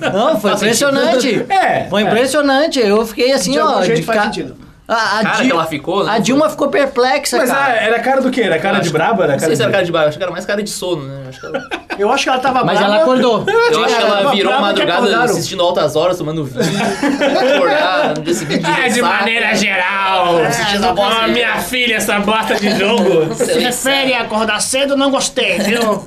Não, 0.12 0.40
foi 0.40 0.52
impressionante. 0.52 1.46
É, 1.48 1.86
Foi 1.88 2.02
é. 2.02 2.06
impressionante. 2.06 2.78
Eu 2.80 3.04
fiquei 3.06 3.32
assim, 3.32 3.52
De 3.52 3.58
algum 3.58 3.74
ó. 3.78 3.82
jeito 3.82 4.00
de 4.00 4.06
faz 4.06 4.18
ca- 4.18 4.24
sentido. 4.24 4.56
A, 4.92 5.20
a 5.20 5.22
Cara 5.22 5.36
Di- 5.36 5.46
que 5.46 5.52
ela 5.52 5.66
ficou, 5.66 6.04
né? 6.04 6.12
A 6.12 6.18
Dilma 6.18 6.50
ficou 6.50 6.68
perplexa, 6.68 7.38
Mas 7.38 7.48
cara. 7.48 7.64
ah, 7.64 7.76
era 7.76 8.00
cara 8.00 8.20
do 8.20 8.28
quê? 8.30 8.40
Era 8.42 8.58
cara 8.58 8.80
de 8.80 8.90
braba? 8.90 9.22
Era 9.22 9.32
Não 9.34 9.38
cara 9.38 9.46
sei 9.50 9.56
se 9.56 9.62
era 9.62 9.70
de... 9.70 9.72
cara 9.74 9.84
de 9.86 9.92
baixo, 9.92 10.08
acho 10.08 10.18
que 10.18 10.22
era 10.24 10.32
mais 10.32 10.44
cara 10.44 10.62
de 10.62 10.70
sono, 10.70 11.04
né? 11.06 11.22
Acho 11.28 11.38
que 11.40 11.46
ela, 11.46 11.68
Eu 11.96 12.10
acho 12.10 12.24
que 12.24 12.28
ela 12.28 12.38
tava 12.40 12.64
Mas 12.64 12.76
brava. 12.78 12.94
ela 12.94 13.02
acordou. 13.04 13.44
eu 13.70 13.84
acho 13.84 13.96
que 13.96 14.02
ela 14.02 14.30
virou 14.32 14.60
madrugada 14.60 15.22
assistindo 15.22 15.62
altas 15.62 15.94
horas, 15.94 16.18
tomando 16.18 16.44
vinho, 16.44 16.60
acordar 17.54 18.14
dia 18.20 18.34
seguinte 18.34 18.62
de 18.64 18.80
É, 18.80 18.88
de 18.88 19.02
maneira 19.02 19.54
geral. 19.54 20.38
assistindo 20.44 20.84
a 20.86 20.92
bosta 20.92 21.20
Ah, 21.22 21.26
de- 21.26 21.32
minha 21.34 21.56
filha, 21.58 21.94
essa 21.96 22.18
bosta 22.18 22.54
de 22.56 22.76
jogo. 22.78 23.34
Prefere 23.36 24.14
acordar 24.14 24.60
cedo, 24.60 24.96
não 24.96 25.10
gostei, 25.10 25.58
viu? 25.60 26.04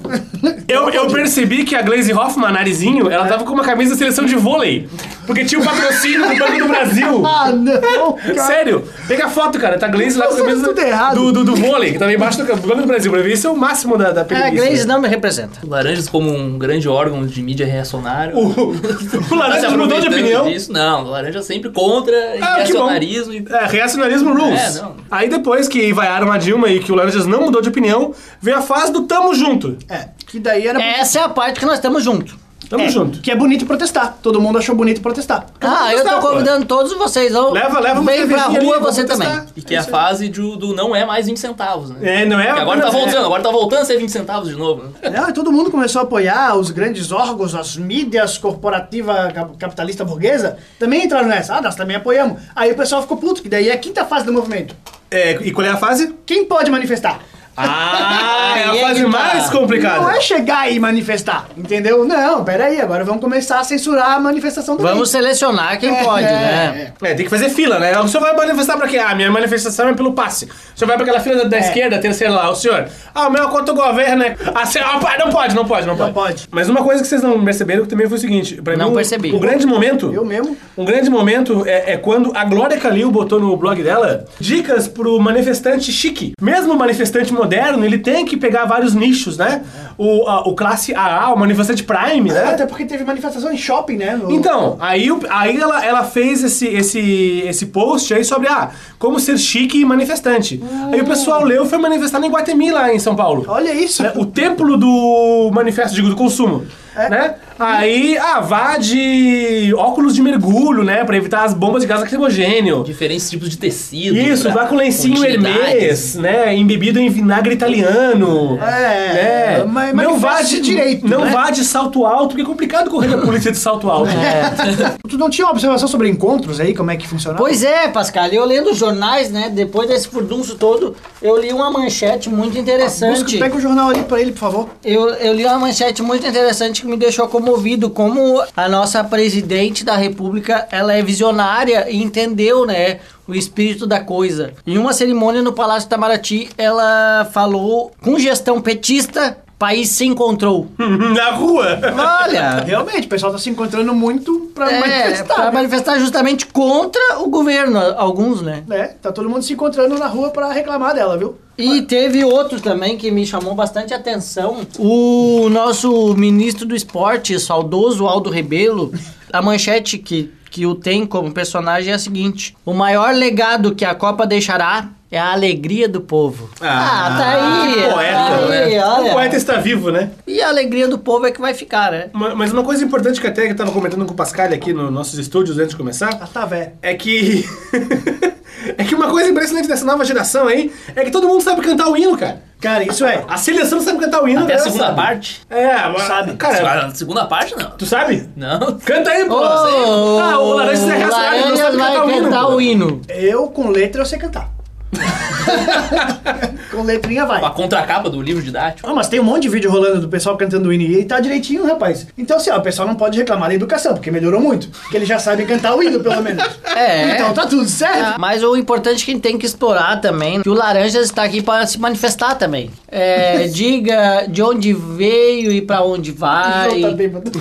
Eu, 0.68 0.90
eu 0.90 1.08
percebi 1.08 1.64
que 1.64 1.76
a 1.76 1.82
Glaze 1.82 2.14
Hoffman, 2.14 2.52
narizinho, 2.52 3.10
ela 3.10 3.26
tava 3.28 3.44
com 3.44 3.54
uma 3.54 3.64
camisa 3.64 3.92
da 3.92 3.98
seleção 3.98 4.26
de 4.26 4.36
vôlei. 4.36 4.90
Porque 5.26 5.46
tinha 5.46 5.60
o 5.62 5.64
patrocínio 5.64 6.22
do 6.30 6.36
Banco 6.38 6.58
do 6.60 6.68
Brasil. 6.68 7.26
ah, 7.28 7.52
não, 7.52 8.14
cara. 8.14 8.44
Sério, 8.44 8.84
pega 9.08 9.26
a 9.26 9.30
foto, 9.30 9.58
cara. 9.60 9.78
Tá 9.80 9.86
a 9.86 9.90
Glaze 9.90 10.18
lá 10.18 10.28
com 10.28 10.34
a 10.34 10.38
camisa 10.38 10.68
tudo 10.68 10.80
errado. 10.82 11.16
do, 11.16 11.32
do, 11.32 11.44
do 11.46 11.56
vôlei, 11.56 11.94
que 11.94 12.00
tá 12.00 12.06
lá 12.06 12.14
embaixo 12.14 12.38
do 12.44 12.46
Banco 12.46 12.82
do 12.82 12.88
Brasil. 12.88 13.12
Pra 13.12 13.24
mim, 13.24 13.32
isso 13.32 13.48
é 13.48 13.50
o 13.50 13.58
máximo 13.58 13.98
da, 13.98 14.12
da 14.12 14.22
É, 14.22 14.24
preguiça. 14.24 14.66
Glaze 14.66 14.88
não 14.88 15.00
me 15.02 15.08
representa. 15.08 15.60
Laranjas 15.68 16.10
como 16.10 16.30
um 16.30 16.58
grande 16.58 16.88
órgão 16.90 17.26
de 17.26 17.42
mídia 17.42 17.66
reacionário. 17.66 18.36
O, 18.38 18.72
o 18.72 18.74
mudou 19.78 20.00
de 20.00 20.08
opinião. 20.08 20.46
disso. 20.50 20.72
Não, 20.72 21.04
laranja 21.04 21.42
sempre 21.42 21.70
contra 21.72 22.16
Ah, 22.42 22.64
que 22.64 22.74
bom. 22.74 22.86
reacionarismo. 22.88 23.34
e- 23.34 23.46
É, 23.50 23.66
reacionarismo 23.66 24.34
rules. 24.34 24.78
É, 24.78 24.82
não. 24.82 24.96
Aí 25.10 25.30
depois 25.30 25.68
que 25.68 25.94
vaiaram 25.94 26.32
a 26.32 26.38
Dilma 26.38 26.68
e 26.70 26.80
que 26.80 26.92
o 26.92 26.96
Laranjas 26.96 27.26
não 27.26 27.42
mudou 27.42 27.62
de 27.62 27.70
opinião, 27.70 28.14
veio 28.42 28.58
a 28.58 28.62
fase 28.62 28.92
do 28.92 29.04
tamo 29.04 29.34
junto. 29.34 29.78
É, 29.90 30.08
que 30.28 30.40
daí 30.40 30.68
era. 30.68 30.82
Essa 30.82 31.20
é 31.20 31.24
a 31.24 31.30
parte 31.30 31.60
que 31.60 31.66
nós 31.66 31.76
estamos 31.76 32.04
juntos. 32.04 32.36
Tamo 32.70 32.84
é, 32.84 32.90
junto. 32.90 33.20
Que 33.20 33.32
é 33.32 33.36
bonito 33.36 33.66
protestar. 33.66 34.18
Todo 34.22 34.40
mundo 34.42 34.58
achou 34.58 34.76
bonito 34.76 35.02
protestar. 35.02 35.46
Ah, 35.62 35.94
eu 35.94 36.04
tô 36.04 36.20
convidando 36.20 36.66
todos 36.66 36.94
vocês. 36.94 37.36
Ó, 37.36 37.52
Leva, 37.52 37.80
leva 37.80 38.02
Vem 38.02 38.28
pra 38.28 38.44
rua 38.46 38.76
ali, 38.76 38.84
você 38.84 39.06
também. 39.06 39.28
E 39.56 39.62
que 39.62 39.76
é 39.76 39.80
a 39.80 39.84
fase 39.84 40.30
do, 40.30 40.56
do 40.56 40.74
não 40.76 40.96
é 40.96 41.06
mais 41.06 41.26
20 41.26 41.38
centavos, 41.38 41.90
né? 41.90 42.22
É, 42.22 42.26
não 42.26 42.40
é? 42.40 42.48
Porque 42.48 42.62
agora 42.62 42.82
tá 42.82 42.90
voltando, 42.90 43.26
agora 43.26 43.44
tá 43.44 43.52
voltando 43.52 43.82
a 43.82 43.86
ser 43.86 43.98
20 43.98 44.10
centavos 44.12 44.50
de 44.50 44.56
novo. 44.56 44.84
Né? 45.02 45.10
Não, 45.10 45.30
e 45.30 45.34
todo 45.34 45.52
mundo 45.52 45.70
começou 45.70 46.00
a 46.02 46.04
apoiar 46.04 46.56
os 46.56 46.72
grandes 46.72 47.12
órgãos, 47.12 47.54
as 47.56 47.76
mídias 47.78 48.38
corporativa 48.38 49.32
cap- 49.34 49.58
capitalista 49.58 50.04
burguesa, 50.04 50.58
também 50.80 51.06
entraram 51.06 51.28
nessa. 51.28 51.56
Ah, 51.56 51.62
nós 51.62 51.76
também 51.76 51.96
apoiamos. 51.96 52.42
Aí 52.56 52.72
o 52.72 52.76
pessoal 52.76 53.02
ficou 53.02 53.18
puto, 53.18 53.42
que 53.42 53.50
daí 53.50 53.70
é 53.70 53.74
a 53.74 53.78
quinta 53.78 54.06
fase 54.06 54.26
do 54.26 54.34
movimento. 54.34 54.76
É, 55.12 55.34
e 55.42 55.52
qual 55.52 55.66
é 55.66 55.70
a 55.70 55.78
fase? 55.78 56.16
Quem 56.26 56.46
pode 56.46 56.72
manifestar? 56.72 57.20
Ah, 57.56 58.54
é 58.58 58.64
a 58.70 58.76
é 58.76 58.82
fase 58.82 59.04
tá. 59.04 59.10
mais 59.10 59.50
complicada. 59.50 60.02
Não 60.02 60.10
é 60.12 60.20
chegar 60.22 60.72
e 60.72 60.80
manifestar, 60.80 61.48
entendeu? 61.58 62.04
Não, 62.06 62.44
peraí, 62.44 62.80
agora 62.82 63.04
vamos 63.04 63.22
começar 63.22 63.60
a 63.60 63.64
censurar 63.64 64.12
a 64.14 64.20
manifestação 64.20 64.76
também. 64.78 64.92
Vamos 64.92 65.10
selecionar 65.10 65.80
quem 65.80 65.96
É, 65.96 66.04
pode, 66.04 66.26
é, 66.26 66.30
né? 66.30 66.94
É, 67.02 67.14
tem 67.14 67.26
que 67.26 67.30
fazer 67.30 67.50
fila, 67.50 67.80
né? 67.80 67.98
O 68.00 68.08
senhor 68.08 68.24
vai 68.24 68.36
manifestar 68.36 68.78
pra 68.78 68.88
quê? 68.88 68.98
Ah, 68.98 69.14
minha 69.16 69.30
manifestação 69.32 69.90
é 69.90 69.94
pelo 69.94 70.14
passe. 70.14 70.46
O 70.46 70.50
senhor 70.80 70.88
vai 70.88 70.96
pra 70.98 71.04
aquela 71.06 71.20
fila 71.20 71.44
da, 71.44 71.50
da 71.50 71.60
esquerda, 71.60 71.98
terceira 72.00 72.34
lá. 72.34 72.50
O 72.50 72.56
senhor, 72.56 72.88
ah, 73.14 73.28
o 73.28 73.32
meu 73.32 73.44
é 73.44 73.48
contra 73.52 73.74
o 73.74 73.76
governo, 73.78 74.18
né? 74.18 74.36
Ah, 74.54 74.66
senhor, 74.66 74.88
ah, 74.88 74.94
não 75.20 75.30
pode, 75.30 75.56
não 75.56 75.66
pode, 75.66 75.86
não 75.88 75.96
pode. 75.98 76.14
pode. 76.14 76.48
Mas 76.52 76.70
uma 76.70 76.84
coisa 76.84 77.02
que 77.02 77.08
vocês 77.08 77.22
não 77.22 77.44
perceberam 77.44 77.84
que 77.84 77.90
também 77.90 78.08
foi 78.08 78.18
o 78.18 78.22
seguinte. 78.22 78.62
Pra 78.62 78.76
Não 78.76 78.88
mim, 78.88 78.92
um- 78.92 78.96
percebi. 78.96 79.32
Um 79.34 79.40
grande 79.40 79.66
momento... 79.66 80.12
Eu 80.14 80.26
mesmo. 80.26 80.58
Um 80.78 80.86
grande 80.86 81.10
momento 81.10 81.64
é, 81.68 81.94
é 81.94 81.98
quando 81.98 82.32
a 82.36 82.44
Glória 82.46 82.78
Calil 82.78 83.12
botou 83.12 83.40
no 83.40 83.56
blog 83.58 83.82
dela 83.84 84.26
dicas 84.40 84.88
pro 84.88 85.20
manifestante 85.20 85.92
chique. 85.92 86.34
Mesmo 86.42 86.74
o 86.74 86.78
manifestante 86.78 87.32
moderno, 87.44 87.84
ele 87.86 87.98
tem 87.98 88.26
que 88.26 88.36
pegar 88.38 88.66
vários 88.66 88.94
nichos, 88.96 89.38
né? 89.38 89.62
O, 89.98 90.28
a- 90.28 90.42
o 90.48 90.56
classe 90.56 90.94
AA, 90.96 91.34
o 91.34 91.38
manifestante 91.38 91.84
Prime, 91.84 92.32
né? 92.32 92.46
Até 92.54 92.66
porque 92.66 92.86
teve 92.86 93.04
manifestação 93.04 93.52
em 93.52 93.58
shopping, 93.58 93.98
né? 93.98 94.16
No- 94.16 94.32
Então, 94.32 94.76
aí, 94.80 95.08
aí 95.30 95.58
ela, 95.58 95.86
ela 95.86 96.04
fez 96.04 96.44
esse, 96.44 96.68
esse, 96.68 97.44
esse 97.48 97.66
post 97.68 98.14
aí 98.14 98.24
sobre 98.24 98.48
ah, 98.48 98.72
como 98.98 99.20
ser 99.20 99.38
chique 99.38 99.78
e 99.80 99.86
manifestante. 99.86 100.62
Aí 100.92 101.00
o 101.02 101.06
pessoal 101.06 101.44
leu 101.44 101.66
e 101.66 101.70
foi 101.70 101.78
manifestar 101.78 102.20
em 102.24 102.30
Guatemi, 102.30 102.72
lá 102.72 102.94
em 102.94 103.00
São 103.00 103.16
Paulo. 103.16 103.46
Olha 103.48 103.74
isso. 103.74 104.02
Né? 104.04 104.12
O 104.16 104.26
templo 104.26 104.78
do 104.78 105.52
manifesto, 105.54 105.94
digo, 105.96 106.10
do 106.10 106.16
consumo. 106.16 106.66
É. 106.96 107.10
Né? 107.10 107.36
Aí, 107.60 108.18
ah, 108.18 108.40
vá 108.40 108.78
de 108.78 109.74
óculos 109.76 110.16
de 110.16 110.22
mergulho, 110.22 110.84
né? 110.84 111.04
Pra 111.04 111.18
evitar 111.18 111.44
as 111.44 111.54
bombas 111.54 111.82
de 111.82 111.88
gás 111.88 112.02
lacrimogênio. 112.02 112.84
Diferentes 112.84 113.30
tipos 113.30 113.50
de 113.50 113.58
tecido. 113.58 114.18
Isso, 114.18 114.52
vá 114.52 114.66
com 114.66 114.76
lencinho 114.76 115.24
hermês, 115.24 116.16
né? 116.16 116.56
Embebido 116.56 117.00
em 117.00 117.10
vinagre 117.10 117.54
italiano. 117.54 118.60
É, 118.62 119.14
né? 119.14 119.64
mas 119.66 119.94
não 119.94 120.20
vá 120.20 120.42
de 120.42 120.60
direito, 120.62 121.08
Não 121.08 121.26
né? 121.26 121.32
vá 121.32 121.52
de 121.52 121.64
salto 121.64 122.06
alto, 122.06 122.30
porque 122.30 122.42
é 122.42 122.46
complicado 122.46 122.90
correr 122.90 123.10
da 123.10 123.18
polícia 123.18 123.52
de 123.52 123.58
salto 123.58 123.90
alto. 123.90 124.12
Tu 125.08 125.18
não 125.18 125.30
tinha 125.30 125.46
uma 125.46 125.52
observação 125.52 125.88
sobre 125.88 126.10
encontros 126.10 126.60
aí, 126.60 126.74
como 126.74 126.90
é 126.90 126.98
que 126.98 127.08
funcionava? 127.08 127.44
Pois 127.44 127.64
é, 127.64 127.88
Pascal, 127.88 128.28
eu 128.28 128.46
lendo 128.46 128.72
os 128.72 128.78
jornais, 128.78 129.30
né, 129.30 129.52
depois 129.54 129.88
desse 129.88 130.08
furdunço 130.08 130.56
todo, 130.56 130.96
eu 131.22 131.40
li 131.40 131.54
uma 131.54 131.70
manchete 131.70 132.30
muito 132.30 132.58
interessante. 132.58 133.24
Busca, 133.24 133.40
pega 133.40 133.58
o 133.58 133.62
jornal 133.62 133.90
ali 133.90 134.04
pra 134.04 134.20
ele, 134.20 134.32
por 134.32 134.40
favor. 134.40 134.70
Eu, 134.84 135.10
eu 135.10 135.34
li 135.34 135.46
uma 135.46 135.60
manchete 135.60 136.02
muito 136.02 136.26
interessante 136.26 136.83
que 136.84 136.88
me 136.90 136.98
deixou 136.98 137.28
comovido, 137.28 137.90
como 137.90 138.44
a 138.56 138.70
nossa 138.70 139.04
presidente 139.04 139.84
da 139.84 139.96
república, 139.96 140.68
ela 140.72 140.94
é 140.94 141.02
visionária 141.02 141.90
e 141.90 142.02
entendeu, 142.02 142.66
né, 142.66 143.00
o 143.28 143.34
espírito 143.34 143.88
da 143.88 144.00
coisa. 144.02 144.54
Em 144.68 144.78
uma 144.78 144.94
cerimônia 144.94 145.42
no 145.42 145.54
Palácio 145.54 145.88
Itamaraty, 145.88 146.50
ela 146.58 147.28
falou, 147.32 147.92
com 148.02 148.20
gestão 148.20 148.62
petista, 148.62 149.38
país 149.58 149.90
se 149.90 150.06
encontrou. 150.06 150.68
Na 150.78 151.32
rua. 151.32 151.80
Olha... 152.26 152.64
Realmente, 152.68 153.06
o 153.08 153.10
pessoal 153.10 153.32
tá 153.32 153.38
se 153.38 153.50
encontrando 153.50 153.94
muito 153.96 154.52
pra 154.54 154.70
É, 154.70 154.80
manifestar. 154.80 155.36
pra 155.36 155.46
né? 155.46 155.52
manifestar 155.52 156.00
justamente 156.00 156.46
contra 156.48 157.02
o 157.20 157.30
governo, 157.30 157.80
alguns, 157.98 158.42
né? 158.42 158.64
É, 158.70 158.88
tá 158.88 159.12
todo 159.12 159.30
mundo 159.30 159.42
se 159.42 159.54
encontrando 159.54 159.98
na 159.98 160.08
rua 160.08 160.32
pra 160.32 160.52
reclamar 160.52 160.94
dela, 160.94 161.18
viu? 161.18 161.38
E 161.58 161.82
teve 161.84 162.24
outro 162.24 162.60
também 162.60 162.98
que 162.98 163.12
me 163.12 163.26
chamou 163.26 163.54
bastante 163.54 163.94
atenção. 163.94 164.66
O 164.80 165.50
nosso 165.50 166.16
ministro 166.16 166.66
do 166.66 166.76
esporte, 166.76 167.40
saudoso 167.40 168.08
Aldo 168.08 168.30
Rebelo, 168.30 168.92
a 169.32 169.42
manchete 169.42 169.98
que, 169.98 170.32
que 170.50 170.66
o 170.66 170.74
tem 170.74 171.06
como 171.06 171.32
personagem 171.32 171.92
é 171.92 171.96
a 171.96 172.00
seguinte: 172.00 172.56
O 172.66 172.74
maior 172.74 173.14
legado 173.14 173.76
que 173.76 173.86
a 173.86 173.94
Copa 173.94 174.26
deixará 174.26 174.90
é 175.16 175.20
a 175.20 175.32
alegria 175.32 175.88
do 175.88 176.02
povo. 176.02 176.50
Ah, 176.60 177.16
tá 177.18 177.30
aí. 177.66 177.74
que 177.74 177.82
poeta, 177.94 178.14
tá 178.14 178.36
aí, 178.36 178.72
né? 178.76 178.84
olha. 178.86 179.10
O 179.10 179.14
poeta 179.14 179.36
está 179.36 179.54
vivo, 179.58 179.92
né? 179.92 180.10
E 180.26 180.42
a 180.42 180.48
alegria 180.50 180.88
do 180.88 180.98
povo 180.98 181.26
é 181.28 181.32
que 181.32 181.40
vai 181.40 181.54
ficar, 181.54 181.92
né? 181.92 182.10
Ma- 182.14 182.34
Mas 182.36 182.52
uma 182.52 182.64
coisa 182.64 182.84
importante 182.84 183.22
que 183.22 183.28
até 183.28 183.46
que 183.46 183.52
eu 183.52 183.56
tava 183.56 183.72
comentando 183.72 184.06
com 184.06 184.14
o 184.14 184.16
Pascal 184.16 184.48
aqui 184.48 184.74
nos 184.74 184.92
nossos 184.92 185.20
estúdios 185.20 185.58
antes 185.60 185.70
de 185.72 185.78
começar, 185.78 186.10
Ah, 186.20 186.28
tá, 186.28 186.46
velho. 186.46 186.72
é 186.82 186.94
que. 186.96 187.46
é 188.78 188.84
que 188.84 188.96
uma 188.96 189.08
coisa 189.10 189.30
impressionante 189.30 189.68
dessa 189.68 189.86
nova 189.86 190.04
geração 190.06 190.48
aí 190.48 190.72
é 190.96 191.04
que 191.04 191.12
todo 191.12 191.28
mundo 191.28 191.42
sabe 191.42 191.62
cantar 191.62 191.88
o 191.90 191.96
hino, 191.98 192.18
cara. 192.18 192.42
Cara, 192.62 192.82
isso 192.84 193.06
é. 193.06 193.26
A 193.28 193.36
seleção 193.36 193.82
sabe 193.82 194.00
cantar 194.00 194.24
o 194.24 194.28
hino, 194.28 194.44
Até 194.44 194.54
a 194.54 194.56
galera 194.56 194.64
segunda 194.72 194.86
sabe. 194.86 194.96
parte? 194.96 195.42
É, 195.50 195.76
mas- 195.90 196.04
Sabe. 196.04 196.34
Cara, 196.38 196.86
A 196.86 196.96
segunda 196.96 197.26
parte, 197.26 197.54
não. 197.58 197.72
tu 197.72 197.86
sabe? 197.86 198.30
Não. 198.38 198.80
Canta 198.86 199.10
aí, 199.10 199.26
pô! 199.26 199.36
Ô, 199.36 200.20
ah, 200.20 200.40
o 200.40 200.54
Laranja 200.54 200.82
é 200.82 200.86
o 200.86 200.98
reacionário, 200.98 201.50
não 201.50 201.58
sabe 201.58 201.78
vai 201.78 201.92
cantar 201.94 202.06
o 202.06 202.10
hino. 202.12 202.24
cantar 202.24 202.48
o 202.48 202.62
hino. 202.62 203.02
Eu, 203.10 203.48
com 203.48 203.68
letra, 203.70 204.02
eu 204.02 204.06
sei 204.06 204.18
cantar. 204.18 204.50
com 206.72 206.84
letrinha 206.84 207.26
vai. 207.26 207.44
A 207.44 207.50
contracapa 207.50 208.10
do 208.10 208.22
livro 208.22 208.42
didático. 208.42 208.88
Ah, 208.88 208.94
mas 208.94 209.08
tem 209.08 209.20
um 209.20 209.24
monte 209.24 209.44
de 209.44 209.50
vídeo 209.50 209.72
rolando 209.72 210.02
do 210.02 210.10
pessoal 210.10 210.38
cantando 210.38 210.70
o 210.70 210.74
hino 210.74 210.84
e 210.84 211.06
tá 211.06 211.20
direitinho, 211.20 211.66
rapaz. 211.66 212.08
Então, 212.18 212.38
assim, 212.38 212.50
ó, 212.50 212.58
o 212.58 212.62
pessoal 212.62 212.88
não 212.88 212.96
pode 212.96 213.18
reclamar 213.18 213.50
da 213.50 213.56
educação, 213.56 213.94
porque 213.94 214.10
melhorou 214.12 214.42
muito. 214.42 214.68
Porque 214.70 214.98
eles 214.98 215.08
já 215.08 215.20
sabem 215.20 215.46
cantar 215.46 215.76
o 215.76 215.84
hino, 215.84 216.00
pelo 216.00 216.22
menos. 216.22 216.44
É. 216.76 217.14
Então 217.14 217.32
tá 217.34 217.46
tudo 217.46 217.70
certo. 217.70 218.20
Mas 218.20 218.44
o 218.44 218.56
importante 218.58 219.04
é 219.04 219.06
que 219.06 219.12
a 219.12 219.14
gente 219.14 219.22
tem 219.22 219.38
que 219.38 219.46
explorar 219.46 220.02
também 220.02 220.42
que 220.42 220.50
o 220.50 220.54
Laranjas 220.54 221.06
está 221.06 221.24
aqui 221.24 221.40
para 221.40 221.68
se 221.68 221.80
manifestar 221.80 222.34
também. 222.36 222.72
É, 222.88 223.46
diga 223.54 224.26
de 224.28 224.42
onde 224.42 224.74
veio 224.74 225.52
e 225.52 225.62
para 225.62 225.84
onde 225.84 226.12
vai. 226.12 226.82
Tá 226.82 226.90
bêbado. 226.92 227.32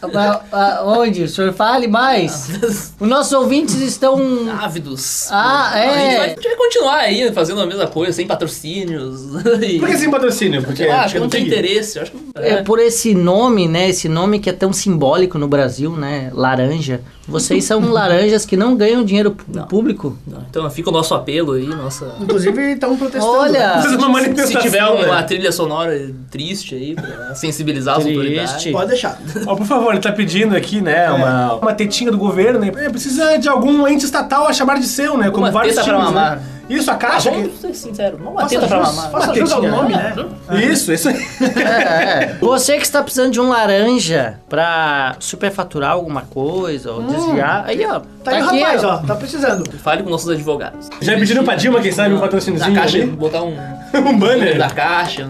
Pra 0.00 0.82
onde? 0.84 1.24
O 1.24 1.28
senhor 1.28 1.52
fale 1.52 1.86
mais. 1.88 2.48
Os 2.98 3.08
nossos 3.08 3.32
ouvintes 3.32 3.76
estão. 3.80 4.18
Ávidos. 4.60 5.28
Ah, 5.30 5.70
A 5.72 5.80
gente, 5.82 5.90
vai, 5.94 6.16
a 6.20 6.26
é. 6.26 6.28
gente 6.30 6.42
vai 6.48 6.56
continuar 6.56 6.96
aí 6.96 7.32
fazendo 7.32 7.60
a 7.60 7.66
mesma 7.66 7.86
coisa, 7.86 8.12
sem 8.12 8.26
patrocínios. 8.26 9.20
e- 9.62 9.78
Por 9.78 9.88
que 9.88 9.98
sem 9.98 10.10
patrocínio? 10.10 10.62
Porque 10.62 10.84
Ah, 10.84 11.02
acho 11.02 11.14
que 11.14 11.20
não 11.20 11.28
tem 11.28 11.46
interesse. 11.46 11.98
Acho 11.98 12.12
que 12.12 12.16
não- 12.16 12.42
É 12.42 12.62
por 12.62 12.78
esse 12.78 13.14
nome, 13.14 13.68
né? 13.68 13.88
Esse 13.88 14.08
nome 14.08 14.38
que 14.38 14.48
é 14.48 14.52
tão 14.52 14.72
simbólico 14.72 15.38
no 15.38 15.48
Brasil, 15.48 15.92
né? 15.92 16.30
Laranja. 16.34 17.00
Vocês 17.28 17.64
são 17.64 17.80
laranjas 17.92 18.44
que 18.44 18.56
não 18.56 18.74
ganham 18.76 19.04
dinheiro 19.04 19.36
público. 19.68 20.16
Não, 20.26 20.44
Então 20.50 20.68
fica 20.70 20.90
o 20.90 20.92
nosso 20.92 21.14
apelo 21.14 21.52
aí, 21.52 21.66
nossa. 21.66 22.14
Inclusive, 22.20 22.72
estão 22.72 22.96
protestando. 22.96 23.32
Olha! 23.32 23.74
Uma 23.74 23.88
Se 23.88 23.96
manifestação, 23.98 24.60
tiver 24.62 24.84
uma 24.84 25.16
né? 25.20 25.22
trilha 25.22 25.52
sonora 25.52 26.10
triste 26.30 26.74
aí, 26.74 26.94
pra 26.94 27.34
sensibilizar 27.34 27.98
as 27.98 28.02
Triste. 28.04 28.18
autoridades. 28.18 28.72
Pode 28.72 28.88
deixar. 28.88 29.20
Ó, 29.46 29.54
por 29.54 29.66
favor, 29.66 29.89
ele 29.92 30.00
tá 30.00 30.12
pedindo 30.12 30.56
aqui, 30.56 30.80
né, 30.80 31.10
uma, 31.10 31.54
uma 31.54 31.72
tetinha 31.74 32.10
do 32.10 32.18
governo, 32.18 32.58
né? 32.60 32.68
É, 32.76 32.88
precisa 32.88 33.38
de 33.38 33.48
algum 33.48 33.86
ente 33.86 34.04
estatal 34.04 34.46
a 34.46 34.52
chamar 34.52 34.78
de 34.78 34.86
seu, 34.86 35.16
né? 35.16 35.30
Como 35.30 35.44
Uma 35.44 35.50
vários 35.52 35.74
teta 35.74 35.86
pra 35.86 35.96
times, 35.98 36.12
mamar. 36.14 36.36
né? 36.36 36.42
Isso, 36.70 36.88
a 36.88 36.94
Ah, 36.94 36.96
caixa. 36.98 37.30
vamos 37.32 37.60
ser 37.60 37.74
sinceros, 37.74 38.20
uma 38.20 38.32
Faça 38.42 38.48
teta 38.48 38.66
pra 38.68 38.76
mamar. 38.80 39.10
faça 39.10 39.26
Uma 39.26 39.34
jus 39.34 39.52
ao 39.52 39.62
nome, 39.62 39.92
né? 39.92 40.14
né? 40.48 40.64
Isso, 40.64 40.92
isso 40.92 41.08
aí. 41.08 41.16
É. 41.60 42.36
Você 42.40 42.76
que 42.76 42.82
está 42.84 43.02
precisando 43.02 43.32
de 43.32 43.40
um 43.40 43.48
laranja 43.48 44.38
pra 44.48 45.16
superfaturar 45.18 45.90
alguma 45.92 46.22
coisa 46.22 46.92
ou 46.92 47.02
desviar. 47.02 47.64
Aí, 47.66 47.84
ó. 47.84 48.00
Tá 48.22 48.30
aí 48.30 48.40
o 48.42 48.46
aqui, 48.46 48.60
rapaz, 48.60 48.84
ó. 48.84 48.98
Tá 48.98 49.16
precisando. 49.16 49.68
Fale 49.78 50.04
com 50.04 50.10
nossos 50.10 50.28
advogados. 50.28 50.88
Já 51.00 51.14
pediram 51.16 51.42
pra 51.42 51.56
Dilma, 51.56 51.80
quem 51.80 51.90
sabe, 51.90 52.10
um 52.10 52.14
Na 52.14 52.20
patrocíniozinho 52.20 52.74
caixa, 52.76 52.98
ali? 52.98 53.06
botar 53.06 53.42
um 53.42 53.56
Um 54.06 54.16
banner. 54.16 54.56
da 54.56 54.70
caixa. 54.70 55.28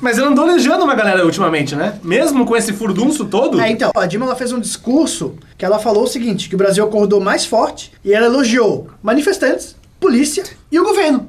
Mas 0.00 0.18
ela 0.18 0.28
andou 0.28 0.48
elogiando 0.48 0.84
uma 0.84 0.94
galera 0.94 1.24
ultimamente, 1.24 1.74
né? 1.74 1.98
Mesmo 2.02 2.44
com 2.44 2.56
esse 2.56 2.72
furdunço 2.72 3.24
todo. 3.24 3.60
É, 3.60 3.70
então, 3.70 3.90
a 3.94 4.06
Dilma 4.06 4.26
ela 4.26 4.36
fez 4.36 4.52
um 4.52 4.60
discurso 4.60 5.34
que 5.56 5.64
ela 5.64 5.78
falou 5.78 6.04
o 6.04 6.08
seguinte, 6.08 6.48
que 6.48 6.54
o 6.54 6.58
Brasil 6.58 6.84
acordou 6.84 7.20
mais 7.20 7.44
forte 7.44 7.92
e 8.04 8.12
ela 8.12 8.26
elogiou 8.26 8.88
manifestantes, 9.02 9.76
polícia 9.98 10.44
e 10.70 10.78
o 10.78 10.84
governo. 10.84 11.28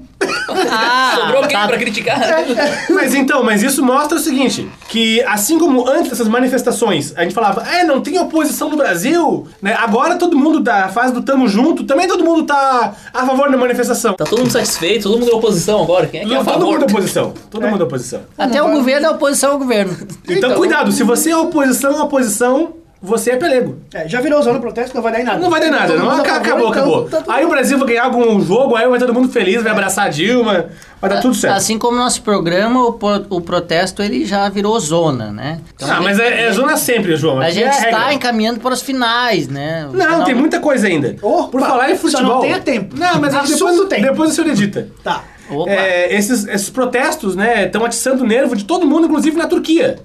Ah, 0.69 1.13
Sobrou 1.15 1.37
alguém 1.43 1.57
tá. 1.57 1.67
pra 1.67 1.77
criticar? 1.77 2.19
Mas 2.89 3.13
então, 3.15 3.43
mas 3.43 3.63
isso 3.63 3.83
mostra 3.83 4.17
o 4.17 4.21
seguinte, 4.21 4.69
que 4.87 5.21
assim 5.23 5.57
como 5.57 5.87
antes 5.89 6.09
dessas 6.09 6.27
manifestações, 6.27 7.13
a 7.15 7.23
gente 7.23 7.33
falava, 7.33 7.63
é, 7.69 7.83
não 7.83 8.01
tem 8.01 8.19
oposição 8.19 8.69
no 8.69 8.77
Brasil, 8.77 9.47
né? 9.61 9.75
Agora 9.79 10.15
todo 10.17 10.37
mundo 10.37 10.59
da 10.59 10.89
fase 10.89 11.13
do 11.13 11.21
tamo 11.21 11.47
junto, 11.47 11.83
também 11.83 12.07
todo 12.07 12.23
mundo 12.23 12.43
tá 12.43 12.93
a 13.13 13.25
favor 13.25 13.49
da 13.49 13.57
manifestação. 13.57 14.13
Tá 14.13 14.25
todo 14.25 14.39
mundo 14.39 14.51
satisfeito, 14.51 15.03
todo 15.09 15.19
mundo 15.19 15.31
é 15.31 15.35
oposição 15.35 15.81
agora. 15.83 16.07
Quem 16.07 16.21
é 16.21 16.25
que 16.25 16.31
é 16.33 16.35
a 16.35 16.37
Não, 16.39 16.45
todo 16.45 16.53
favor? 16.59 16.71
mundo 16.73 16.81
é 16.83 16.85
oposição. 16.91 17.33
Todo 17.49 17.67
mundo 17.67 17.81
é 17.81 17.85
oposição. 17.85 18.21
Até 18.37 18.61
o 18.61 18.71
governo 18.71 19.07
é 19.07 19.09
oposição 19.09 19.51
ao 19.53 19.57
governo. 19.57 19.97
Então, 20.27 20.53
cuidado, 20.55 20.91
se 20.91 21.03
você 21.03 21.31
é 21.31 21.37
oposição 21.37 21.99
à 21.99 22.03
oposição, 22.03 22.73
você 23.01 23.31
é 23.31 23.35
pelego. 23.37 23.79
É, 23.93 24.07
já 24.07 24.21
virou 24.21 24.41
zona 24.43 24.59
protesto, 24.59 24.95
não 24.95 25.01
vai 25.01 25.11
dar 25.11 25.21
em 25.21 25.23
nada. 25.23 25.39
Não 25.39 25.49
vai 25.49 25.59
dar 25.59 25.71
nada, 25.71 25.87
Todo 25.87 25.97
não. 25.99 26.11
mundo 26.11 26.19
a 26.19 26.21
Aca- 26.21 26.33
favor, 26.33 26.45
Acabou, 26.47 26.69
então, 26.69 26.99
acabou. 27.19 27.23
tá 27.25 27.33
Aí 27.33 27.45
o 27.45 27.49
Brasil 27.49 27.77
vai 27.79 27.87
ganhar 27.87 28.03
algum 28.05 28.39
jogo, 28.41 28.75
aí 28.75 28.87
vai 28.87 28.99
todo 28.99 29.13
mundo 29.13 29.29
feliz, 29.29 29.63
vai 29.63 29.71
abraçar 29.71 30.05
a 30.05 30.09
Dilma, 30.09 30.65
vai 31.01 31.09
dar 31.09 31.19
tudo 31.21 31.33
certo. 31.33 31.55
Assim 31.55 31.79
como 31.79 31.97
nosso 31.97 32.21
programa, 32.21 32.85
o, 32.85 32.93
pro- 32.93 33.25
o 33.29 33.41
protesto 33.41 34.03
ele 34.03 34.23
já 34.25 34.47
virou 34.49 34.79
zona, 34.79 35.31
né? 35.31 35.59
Então, 35.75 35.89
Ah, 35.91 35.99
mas 36.01 36.19
é, 36.19 36.43
é 36.47 36.51
zona 36.51 36.77
sempre, 36.77 37.15
João. 37.15 37.39
a 37.39 37.45
Aqui 37.45 37.53
gente 37.55 37.65
é 37.65 37.69
a 37.69 37.89
está 37.89 38.13
encaminhando 38.13 38.59
para 38.59 38.73
os 38.73 38.81
finais, 38.81 39.47
né? 39.47 39.87
O 39.91 39.97
Não, 39.97 40.05
final- 40.05 40.23
tem 40.23 40.35
muita 40.35 40.59
coisa 40.59 40.85
ainda. 40.87 41.15
Opa, 41.21 41.47
Por 41.49 41.61
falar 41.61 41.89
em 41.91 41.95
só 41.97 42.03
não 42.03 42.11
futebol. 42.11 42.41
tenha 42.41 42.59
tempo. 42.59 42.95
Não, 42.97 43.19
mas 43.19 43.33
depois, 43.49 43.87
tem. 43.89 44.01
depois 44.01 44.29
o 44.31 44.33
senhor 44.33 44.49
edita. 44.49 44.87
Tá. 45.03 45.23
É, 45.67 46.13
esses, 46.15 46.47
esses 46.47 46.69
protestos, 46.69 47.35
né, 47.35 47.65
estão 47.65 47.85
atiçando 47.85 48.23
o 48.23 48.27
nervo 48.27 48.55
de 48.55 48.63
todo 48.63 48.85
mundo, 48.85 49.05
inclusive 49.05 49.37
na 49.37 49.47
Turquia. 49.47 49.97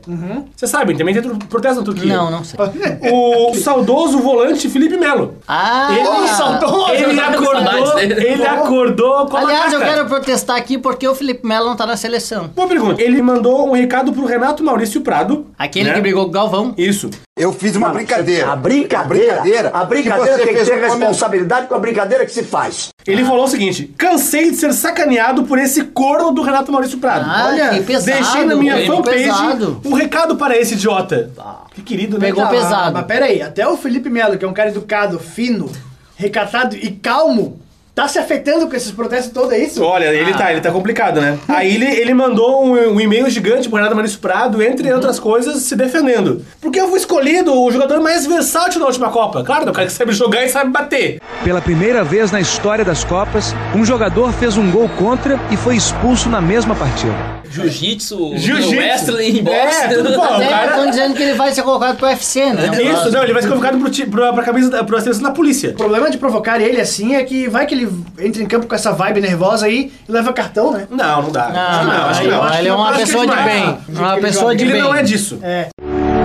Você 0.54 0.66
sabe, 0.66 0.96
também 0.96 1.14
tem 1.14 1.22
protesto 1.48 1.80
na 1.80 1.84
Turquia. 1.84 2.16
Não, 2.16 2.30
não 2.30 2.44
sei. 2.44 2.58
O 3.12 3.54
saudoso 3.54 4.18
volante 4.18 4.68
Felipe 4.68 4.96
Melo. 4.96 5.36
Ah! 5.46 5.88
Ele, 5.90 6.28
saudoso! 6.28 6.90
ele 6.92 7.20
acordou, 7.20 7.98
ele 7.98 8.46
acordou 8.46 9.26
com 9.26 9.36
a 9.36 9.40
Aliás, 9.40 9.72
eu 9.72 9.80
quero 9.80 10.06
protestar 10.06 10.56
aqui 10.56 10.78
porque 10.78 11.06
o 11.06 11.14
Felipe 11.14 11.46
Melo 11.46 11.66
não 11.66 11.76
tá 11.76 11.86
na 11.86 11.96
seleção. 11.96 12.48
Boa 12.54 12.68
pergunta. 12.68 13.00
Ele 13.00 13.20
mandou 13.22 13.68
um 13.68 13.72
recado 13.72 14.12
pro 14.12 14.24
Renato 14.24 14.62
Maurício 14.62 15.00
Prado. 15.00 15.46
Aquele 15.58 15.88
né? 15.88 15.94
que 15.94 16.00
brigou 16.00 16.24
com 16.24 16.30
o 16.30 16.32
Galvão. 16.32 16.74
Isso. 16.76 17.10
Eu 17.38 17.52
fiz 17.52 17.76
uma 17.76 17.90
brincadeira. 17.90 18.50
A 18.50 18.56
brincadeira, 18.56 19.34
A 19.34 19.38
brincadeira. 19.44 19.70
a 19.74 19.84
brincadeira 19.84 20.38
que 20.38 20.44
você 20.44 20.54
tem 20.54 20.54
que 20.56 20.70
ter 20.70 20.80
responsabilidade 20.80 21.66
com 21.66 21.74
a 21.74 21.78
brincadeira 21.78 22.24
que 22.24 22.32
se 22.32 22.42
faz. 22.42 22.88
Ele 23.06 23.22
falou 23.26 23.44
o 23.44 23.48
seguinte: 23.48 23.94
cansei 23.98 24.50
de 24.52 24.56
ser 24.56 24.72
sacaneado 24.72 25.42
por 25.44 25.58
esse 25.58 25.84
corno 25.84 26.32
do 26.32 26.40
Renato 26.40 26.72
Maurício 26.72 26.96
Prado. 26.96 27.26
Ah, 27.28 27.74
que 27.74 27.82
pesado, 27.82 28.16
deixei 28.18 28.44
na 28.46 28.56
minha 28.56 28.86
fanpage 28.86 29.24
pesado. 29.24 29.80
um 29.84 29.92
recado 29.92 30.36
para 30.36 30.56
esse 30.56 30.72
idiota. 30.74 31.30
Que 31.74 31.82
querido, 31.82 32.18
né? 32.18 32.28
Pegou 32.28 32.42
Ah, 32.42 32.46
pesado. 32.48 32.92
Mas 32.94 33.04
pera 33.04 33.26
aí, 33.26 33.42
até 33.42 33.68
o 33.68 33.76
Felipe 33.76 34.08
Melo, 34.08 34.38
que 34.38 34.44
é 34.44 34.48
um 34.48 34.54
cara 34.54 34.70
educado, 34.70 35.18
fino, 35.18 35.70
recatado 36.16 36.74
e 36.74 36.90
calmo, 36.90 37.60
tá 37.96 38.06
se 38.06 38.18
afetando 38.18 38.68
com 38.68 38.76
esses 38.76 38.90
protestos 38.92 39.32
todos, 39.32 39.52
é 39.52 39.58
isso? 39.58 39.82
Olha, 39.82 40.04
ele 40.14 40.34
tá, 40.34 40.52
ele 40.52 40.60
tá 40.60 40.70
complicado, 40.70 41.18
né? 41.18 41.38
Aí 41.48 41.74
ele, 41.76 41.86
ele 41.86 42.12
mandou 42.12 42.62
um, 42.62 42.72
um 42.92 43.00
e-mail 43.00 43.28
gigante 43.30 43.70
pro 43.70 43.76
Renato 43.78 43.94
Maurício 43.94 44.18
Prado, 44.18 44.62
entre 44.62 44.92
outras 44.92 45.18
coisas, 45.18 45.62
se 45.62 45.74
defendendo. 45.74 46.44
Porque 46.60 46.78
eu 46.78 46.88
fui 46.90 46.98
escolhido 46.98 47.54
o 47.58 47.70
jogador 47.72 47.98
mais 48.02 48.26
versátil 48.26 48.80
na 48.80 48.86
última 48.86 49.08
Copa. 49.08 49.42
Claro, 49.42 49.64
né? 49.64 49.70
o 49.70 49.74
cara 49.74 49.86
que 49.86 49.92
sabe 49.94 50.12
jogar 50.12 50.44
e 50.44 50.50
sabe 50.50 50.70
bater. 50.70 51.22
Pela 51.42 51.62
primeira 51.62 52.04
vez 52.04 52.30
na 52.30 52.38
história 52.38 52.84
das 52.84 53.02
Copas, 53.02 53.54
um 53.74 53.82
jogador 53.82 54.30
fez 54.34 54.58
um 54.58 54.70
gol 54.70 54.90
contra 54.98 55.40
e 55.50 55.56
foi 55.56 55.74
expulso 55.74 56.28
na 56.28 56.40
mesma 56.42 56.74
partida. 56.74 57.14
Jiu-jitsu, 57.48 58.36
Jiu-jitsu. 58.36 58.76
wrestling, 58.76 59.42
boxe. 59.42 59.84
É, 59.84 59.88
tudo 59.88 60.12
bom. 60.14 60.22
Até 60.22 60.44
o 60.46 60.50
cara- 60.50 60.66
estão 60.70 60.90
dizendo 60.90 61.14
que 61.14 61.22
ele 61.22 61.34
vai 61.34 61.52
ser 61.52 61.62
colocado 61.62 61.96
pro 61.96 62.06
UFC, 62.06 62.52
né? 62.52 62.66
Isso, 62.82 63.10
não, 63.10 63.22
ele 63.22 63.32
vai 63.32 63.40
ser 63.40 63.48
convocado 63.48 63.78
pro, 63.78 63.88
ti- 63.88 64.04
pra, 64.06 64.42
camisa 64.42 64.68
da 64.68 64.84
pra 64.84 65.00
seleção 65.00 65.22
da 65.22 65.30
polícia. 65.30 65.70
O 65.70 65.74
problema 65.74 66.10
de 66.10 66.18
provocar 66.18 66.60
ele 66.60 66.80
assim 66.80 67.14
é 67.14 67.22
que 67.24 67.48
vai 67.48 67.64
que 67.64 67.74
ele 67.74 67.85
entra 68.18 68.42
em 68.42 68.46
campo 68.46 68.66
com 68.66 68.74
essa 68.74 68.92
vibe 68.92 69.20
nervosa 69.20 69.66
aí 69.66 69.92
e 70.08 70.12
leva 70.12 70.32
cartão, 70.32 70.72
né? 70.72 70.86
Não, 70.90 71.22
não 71.22 71.32
dá. 71.32 71.48
Não, 71.48 71.80
que 71.80 71.86
não, 71.86 72.06
acho 72.06 72.20
que 72.20 72.28
não. 72.28 72.42
Acho 72.42 72.58
ele 72.58 72.68
é 72.68 72.70
não, 72.70 72.78
uma 72.78 72.92
pessoa 72.92 73.26
de 73.26 73.36
bem. 73.36 73.78
Uma 73.88 74.12
ele 74.12 74.20
pessoa 74.20 74.56
de 74.56 74.64
Ele 74.64 74.72
bem. 74.72 74.82
não 74.82 74.94
é 74.94 75.02
disso. 75.02 75.38
É. 75.42 75.68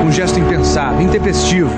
Um 0.05 0.11
gesto 0.11 0.39
impensado, 0.39 1.01
intempestivo 1.01 1.71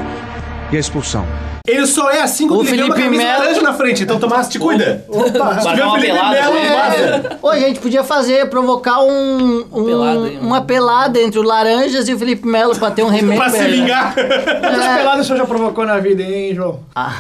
e 0.73 0.77
a 0.77 0.79
expulsão. 0.79 1.25
Ele 1.65 1.85
só 1.87 2.09
é 2.11 2.21
assim 2.21 2.45
quando 2.47 2.59
O 2.59 2.63
ele 2.67 2.75
vê 2.77 2.83
uma 2.83 2.95
Felipe 2.95 3.23
laranja 3.23 3.61
na 3.61 3.73
frente. 3.73 4.03
Então, 4.03 4.19
Tomás, 4.19 4.49
te 4.49 4.59
cuida. 4.59 5.05
Opa, 5.07 5.59
Se 5.61 5.69
tiver 5.69 5.83
o 5.85 5.87
uma 5.87 5.99
Felipe 5.99 6.13
pelada, 6.17 6.51
Melo. 6.51 7.37
Ô, 7.41 7.49
a 7.49 7.59
gente 7.59 7.79
podia 7.79 8.03
fazer, 8.03 8.49
provocar 8.49 8.99
um, 9.01 9.65
um- 9.71 9.85
pelada, 9.85 10.27
hein? 10.27 10.39
uma 10.41 10.61
pelada 10.61 11.19
entre 11.21 11.39
o 11.39 11.43
Laranjas 11.43 12.07
e 12.09 12.13
o 12.13 12.19
Felipe 12.19 12.45
Melo 12.45 12.75
pra 12.77 12.91
ter 12.91 13.03
um 13.03 13.07
remake. 13.09 13.37
pra 13.39 13.49
se 13.49 13.63
vingar. 13.63 14.13
Quantas 14.13 14.97
peladas 14.97 15.19
o 15.21 15.23
senhor 15.23 15.37
já 15.37 15.45
provocou 15.45 15.85
na 15.85 15.99
vida, 15.99 16.21
hein, 16.21 16.53
João? 16.53 16.81
Ah, 16.93 17.13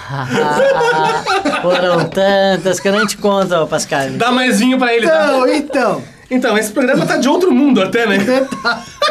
foram 1.61 2.03
tantas 2.09 2.79
que 2.79 2.87
eu 2.87 2.91
nem 2.93 3.05
te 3.05 3.17
conto, 3.17 3.65
Pascal. 3.67 4.09
Dá 4.11 4.31
mais 4.31 4.59
vinho 4.59 4.77
pra 4.77 4.93
ele, 4.93 5.07
tá? 5.07 5.25
Então, 5.25 5.47
então. 5.47 6.01
Então, 6.33 6.57
esse 6.57 6.71
programa 6.71 7.05
tá 7.05 7.17
de 7.17 7.29
outro 7.29 7.51
mundo 7.51 7.81
até, 7.81 8.07
né? 8.07 8.17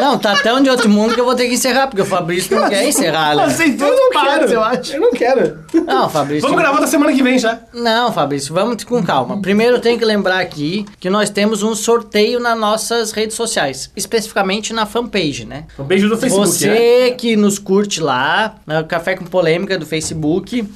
Não, 0.01 0.19
tá 0.19 0.35
tão 0.43 0.61
de 0.61 0.69
outro 0.69 0.89
mundo 0.89 1.15
que 1.15 1.21
eu 1.21 1.25
vou 1.25 1.35
ter 1.35 1.47
que 1.47 1.55
encerrar, 1.55 1.87
porque 1.87 2.03
o 2.03 2.07
Fabrício 2.07 2.59
não 2.59 2.69
quer 2.69 2.89
encerrar, 2.89 3.37
né? 3.37 3.47
Vocês 3.47 3.79
Eu 3.81 3.95
não 3.95 4.11
quero. 4.11 4.53
eu 4.53 4.65
acho. 4.65 4.95
Eu 4.95 5.01
não 5.01 5.11
quero. 5.13 5.59
Não, 5.87 6.09
Fabrício. 6.09 6.43
Vamos 6.43 6.61
gravar 6.61 6.81
da 6.81 6.87
semana 6.87 7.13
que 7.13 7.23
vem 7.23 7.39
já. 7.39 7.61
Não, 7.75 8.11
Fabrício, 8.11 8.55
vamos 8.55 8.83
com 8.85 9.03
calma. 9.03 9.41
Primeiro 9.41 9.77
eu 9.77 9.81
tenho 9.81 9.99
que 9.99 10.05
lembrar 10.05 10.41
aqui 10.41 10.87
que 10.99 11.11
nós 11.11 11.29
temos 11.31 11.63
um 11.63 11.75
sorteio 11.75 12.41
nas 12.41 12.59
nossas 12.59 13.13
redes 13.13 13.37
sociais, 13.37 13.91
especificamente 13.95 14.73
na 14.73 14.87
fanpage, 14.87 15.45
né? 15.45 15.65
Beijo 15.79 16.09
do 16.09 16.17
Facebook, 16.17 16.67
né? 16.67 16.75
Você 16.75 17.15
que 17.17 17.37
nos 17.37 17.59
curte 17.59 18.01
lá, 18.01 18.57
no 18.67 18.85
Café 18.85 19.15
com 19.15 19.27
Polêmica 19.27 19.79
do 19.79 19.85
Facebook, 19.85 20.67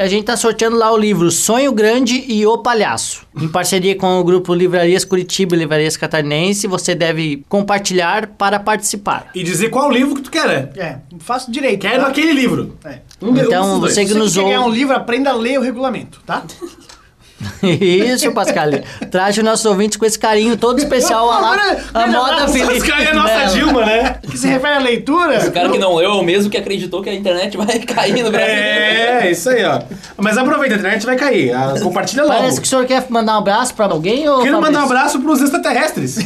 a 0.00 0.06
gente 0.08 0.24
tá 0.24 0.34
sorteando 0.34 0.76
lá 0.78 0.90
o 0.90 0.96
livro 0.96 1.30
Sonho 1.30 1.72
Grande 1.72 2.24
e 2.26 2.46
O 2.46 2.56
Palhaço. 2.56 3.26
Em 3.36 3.46
parceria 3.46 3.94
com 3.94 4.18
o 4.18 4.24
grupo 4.24 4.54
Livrarias 4.54 5.04
Curitiba 5.04 5.54
e 5.54 5.58
Livrarias 5.58 5.94
Catarinense, 5.94 6.66
você 6.66 6.94
deve 6.94 7.44
compartilhar 7.50 8.28
para 8.28 8.58
participar. 8.58 9.28
E 9.34 9.42
dizer 9.42 9.68
qual 9.68 9.90
livro 9.90 10.14
que 10.14 10.22
tu 10.22 10.30
quer, 10.30 10.48
né? 10.48 10.70
É, 10.76 10.96
faço 11.18 11.52
direito. 11.52 11.82
Quero 11.82 12.02
tá? 12.02 12.08
aquele 12.08 12.32
livro. 12.32 12.78
É. 12.82 13.00
Um 13.20 13.36
Então, 13.36 13.78
você 13.78 14.02
que 14.02 14.12
Se 14.12 14.18
nos 14.18 14.32
você 14.32 14.40
quer 14.40 14.46
ganhar 14.46 14.60
um 14.62 14.64
ouve. 14.64 14.78
livro, 14.78 14.96
aprenda 14.96 15.30
a 15.30 15.34
ler 15.34 15.58
o 15.58 15.62
regulamento, 15.62 16.22
tá? 16.24 16.44
Isso, 17.62 18.30
Pascal. 18.32 18.70
Traz 19.10 19.36
os 19.36 19.42
nossos 19.42 19.64
ouvintes 19.64 19.96
com 19.96 20.04
esse 20.04 20.18
carinho 20.18 20.56
todo 20.56 20.78
especial 20.78 21.30
a, 21.30 21.40
lá, 21.40 21.76
a 21.94 22.06
moda 22.06 22.48
Felipe. 22.48 22.76
Esse 22.76 22.86
cara 22.86 23.02
é 23.02 23.10
a 23.10 23.14
nossa 23.14 23.34
Melo. 23.34 23.54
Dilma, 23.54 23.86
né? 23.86 24.16
Que 24.30 24.38
se 24.38 24.46
refere 24.46 24.74
à 24.74 24.78
leitura. 24.78 25.46
O 25.46 25.52
cara 25.52 25.68
que 25.70 25.78
não 25.78 25.94
leu 25.94 26.10
é 26.10 26.14
o 26.14 26.22
mesmo 26.22 26.50
que 26.50 26.56
acreditou 26.56 27.02
que 27.02 27.08
a 27.08 27.14
internet 27.14 27.56
vai 27.56 27.78
cair 27.80 28.22
no 28.22 28.30
Brasil. 28.30 28.54
É, 28.54 29.30
isso 29.30 29.48
aí, 29.50 29.64
ó. 29.64 29.80
Mas 30.16 30.36
aproveita, 30.36 30.74
a 30.74 30.78
internet 30.78 31.06
vai 31.06 31.16
cair. 31.16 31.52
Ah, 31.52 31.74
Compartilha 31.82 32.24
logo. 32.24 32.36
Parece 32.36 32.60
que 32.60 32.66
o 32.66 32.70
senhor 32.70 32.84
quer 32.84 33.06
mandar 33.08 33.34
um 33.34 33.38
abraço 33.38 33.74
pra 33.74 33.86
alguém 33.86 34.28
ou 34.28 34.42
Quero 34.42 34.60
mandar 34.60 34.80
um 34.82 34.86
abraço 34.86 35.18
pros 35.20 35.40
extraterrestres. 35.40 36.18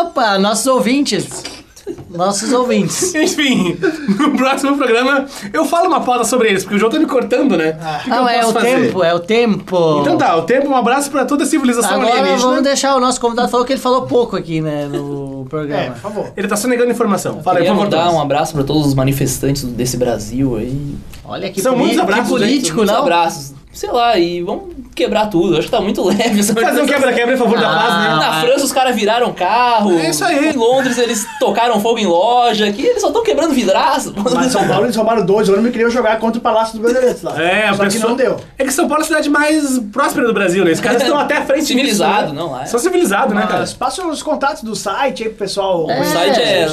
Opa, 0.00 0.38
nossos 0.38 0.66
ouvintes. 0.66 1.61
Nossos 2.10 2.52
ouvintes. 2.52 3.14
Enfim, 3.16 3.76
no 4.18 4.36
próximo 4.36 4.76
programa 4.76 5.26
eu 5.52 5.64
falo 5.64 5.88
uma 5.88 6.00
pauta 6.00 6.24
sobre 6.24 6.48
eles, 6.48 6.62
porque 6.62 6.76
o 6.76 6.78
João 6.78 6.90
tá 6.92 6.98
me 6.98 7.06
cortando, 7.06 7.56
né? 7.56 7.76
O 8.00 8.04
que, 8.04 8.10
Não, 8.10 8.28
é 8.28 8.38
posso 8.38 8.50
o 8.50 8.52
fazer? 8.52 8.66
tempo, 8.86 9.02
é 9.04 9.14
o 9.14 9.18
tempo. 9.18 9.98
Então 10.00 10.16
tá, 10.18 10.36
o 10.36 10.42
tempo, 10.42 10.68
um 10.68 10.76
abraço 10.76 11.10
pra 11.10 11.24
toda 11.24 11.44
a 11.44 11.46
civilização 11.46 11.94
Agora 12.00 12.10
alienígena. 12.20 12.48
vamos 12.50 12.62
deixar 12.62 12.94
o 12.96 13.00
nosso 13.00 13.20
convidado 13.20 13.48
falou 13.48 13.64
que 13.66 13.72
ele 13.72 13.80
falou 13.80 14.02
pouco 14.02 14.36
aqui, 14.36 14.60
né, 14.60 14.86
no 14.86 15.42
É, 15.46 15.48
programa. 15.48 15.90
por 15.94 16.00
favor. 16.00 16.32
Ele 16.36 16.48
tá 16.48 16.56
só 16.56 16.68
negando 16.68 16.90
informação. 16.90 17.42
Fala 17.42 17.58
aí, 17.58 17.64
por 17.66 17.74
favor. 17.76 17.88
Thomas. 17.88 18.14
um 18.14 18.20
abraço 18.20 18.52
pra 18.54 18.62
todos 18.64 18.86
os 18.86 18.94
manifestantes 18.94 19.64
desse 19.64 19.96
Brasil 19.96 20.56
aí. 20.56 20.94
Olha 21.24 21.50
que, 21.50 21.60
São 21.60 21.76
muitos 21.76 21.96
que 21.96 22.02
abraços, 22.02 22.28
político, 22.28 22.76
Muitos 22.78 22.94
não? 22.94 23.02
abraços. 23.02 23.52
Sei 23.72 23.90
lá, 23.90 24.18
e 24.18 24.42
vamos 24.42 24.74
quebrar 24.94 25.28
tudo. 25.28 25.56
Acho 25.56 25.64
que 25.66 25.70
tá 25.70 25.80
muito 25.80 26.02
leve 26.04 26.40
essa 26.40 26.52
Fazer 26.52 26.82
um 26.82 26.86
quebra-quebra 26.86 27.34
em 27.34 27.38
favor 27.38 27.58
da 27.58 27.70
Ah. 27.70 27.74
paz, 27.74 27.94
né? 27.94 28.08
Na 28.16 28.40
França 28.42 28.64
os 28.66 28.72
caras 28.72 28.94
viraram 28.94 29.32
carro. 29.32 29.98
É 29.98 30.10
isso 30.10 30.22
aí. 30.24 30.50
Em 30.50 30.52
Londres 30.52 30.98
eles 30.98 31.26
tocaram 31.40 31.80
fogo 31.80 31.98
em 31.98 32.04
loja. 32.06 32.66
Aqui 32.68 32.82
eles 32.84 33.00
só 33.00 33.06
estão 33.08 33.22
quebrando 33.22 33.54
vidraça. 33.54 34.12
Mas 34.14 34.46
em 34.46 34.50
São 34.50 34.68
Paulo 34.68 34.84
eles 34.84 34.94
roubaram 34.94 35.24
dois. 35.24 35.48
Eu 35.48 35.54
lembro 35.54 35.70
que 35.70 35.78
queriam 35.78 35.90
jogar 35.90 36.18
contra 36.18 36.38
o 36.38 36.42
Palácio 36.42 36.78
dos 36.78 36.86
Bandeirantes 36.86 37.22
lá. 37.22 37.42
É, 37.42 37.72
Só 37.72 37.82
o 37.84 37.88
que 37.88 37.98
não 37.98 38.14
deu. 38.14 38.36
É 38.58 38.64
que 38.64 38.72
São 38.72 38.86
Paulo 38.86 39.00
é 39.02 39.04
a 39.04 39.08
cidade 39.08 39.30
mais 39.30 39.78
próspera 39.90 40.26
do 40.26 40.34
Brasil, 40.34 40.66
né? 40.66 40.72
Os 40.72 40.80
caras 40.80 41.00
estão 41.00 41.18
até 41.18 41.38
à 41.38 41.46
frente 41.46 41.60
disso, 41.62 41.72
Civilizado, 41.72 42.34
né? 42.34 42.38
não, 42.40 42.50
lá 42.52 42.64
é. 42.64 42.66
São 42.66 42.78
civilizados, 42.78 43.34
né, 43.34 43.46
cara? 43.46 43.60
Mas 43.60 43.72
passa 43.72 44.06
os 44.06 44.22
contatos 44.22 44.62
do 44.62 44.76
site 44.76 45.22
aí 45.22 45.30
pro 45.30 45.38
pessoal. 45.38 45.86
O 45.86 46.04
site 46.04 46.38
é 46.40 46.68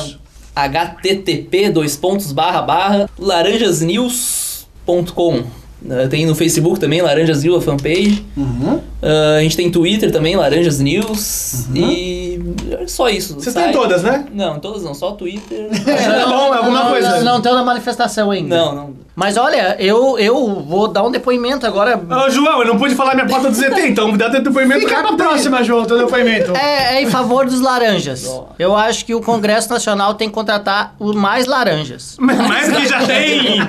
http 0.55 1.69
dois 1.69 1.95
pontos 1.95 2.33
barra 2.33 2.61
barra 2.61 3.09
laranjasnews.com 3.17 5.43
Uh, 5.83 6.09
tem 6.09 6.25
no 6.25 6.35
Facebook 6.35 6.79
também, 6.79 7.01
Laranjas 7.01 7.43
News, 7.43 7.57
a 7.57 7.61
fanpage. 7.61 8.25
Uhum. 8.35 8.75
Uh, 8.75 9.37
a 9.37 9.41
gente 9.41 9.55
tem 9.55 9.71
Twitter 9.71 10.11
também, 10.11 10.35
Laranjas 10.35 10.79
News. 10.79 11.67
E 11.73 12.39
é 12.71 12.87
só 12.87 13.09
isso. 13.09 13.35
Vocês 13.35 13.55
têm 13.55 13.71
todas, 13.71 14.03
né? 14.03 14.25
Não, 14.33 14.59
todas 14.59 14.83
não, 14.83 14.93
só 14.93 15.11
Twitter. 15.11 15.69
É, 15.87 16.25
bom, 16.25 16.53
alguma 16.53 16.83
não, 16.83 16.91
coisa. 16.91 17.17
Não, 17.19 17.35
não 17.35 17.41
tem 17.41 17.53
na 17.53 17.63
manifestação 17.63 18.29
ainda. 18.31 18.57
Não, 18.57 18.75
não. 18.75 18.93
Mas 19.19 19.35
olha, 19.35 19.75
eu, 19.79 20.17
eu 20.17 20.63
vou 20.65 20.87
dar 20.87 21.03
um 21.03 21.11
depoimento 21.11 21.67
agora. 21.67 21.97
Ô, 21.97 22.29
João, 22.29 22.61
eu 22.61 22.67
não 22.67 22.77
pude 22.77 22.95
falar 22.95 23.15
minha 23.15 23.27
pauta 23.27 23.49
do 23.49 23.53
ZT, 23.53 23.81
então 23.91 24.15
dá 24.15 24.29
teu 24.29 24.41
depoimento 24.41 24.79
Fica 24.79 25.03
pra 25.03 25.17
próxima, 25.17 25.61
João, 25.61 25.83
teu 25.83 25.97
depoimento. 25.97 26.55
É, 26.55 26.95
é 26.95 27.01
em 27.01 27.05
favor 27.05 27.45
dos 27.45 27.59
laranjas. 27.59 28.25
Eu 28.57 28.77
acho 28.77 29.03
que 29.03 29.13
o 29.13 29.19
Congresso 29.19 29.69
Nacional 29.69 30.13
tem 30.13 30.29
que 30.29 30.33
contratar 30.33 30.95
o 30.97 31.11
mais 31.11 31.47
laranjas. 31.47 32.15
Mas 32.17 32.69
que 32.69 32.87
já 32.87 33.05
tem! 33.05 33.59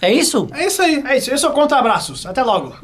É 0.00 0.10
isso? 0.10 0.48
É 0.54 0.66
isso 0.66 0.80
aí. 0.80 1.04
É 1.06 1.18
isso, 1.18 1.30
eu 1.30 1.36
sou 1.36 1.50
contra 1.50 1.76
abraços. 1.76 2.24
Até 2.24 2.42
logo. 2.42 2.74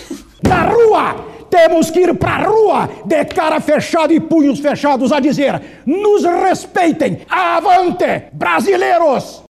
Na 0.46 0.64
rua! 0.64 1.14
Temos 1.48 1.90
que 1.90 2.00
ir 2.00 2.14
pra 2.18 2.48
rua 2.48 2.86
de 3.06 3.24
cara 3.24 3.60
fechada 3.60 4.12
e 4.12 4.20
punhos 4.20 4.58
fechados 4.58 5.10
a 5.10 5.20
dizer: 5.20 5.62
nos 5.86 6.22
respeitem! 6.22 7.22
Avante, 7.30 8.24
brasileiros! 8.30 9.42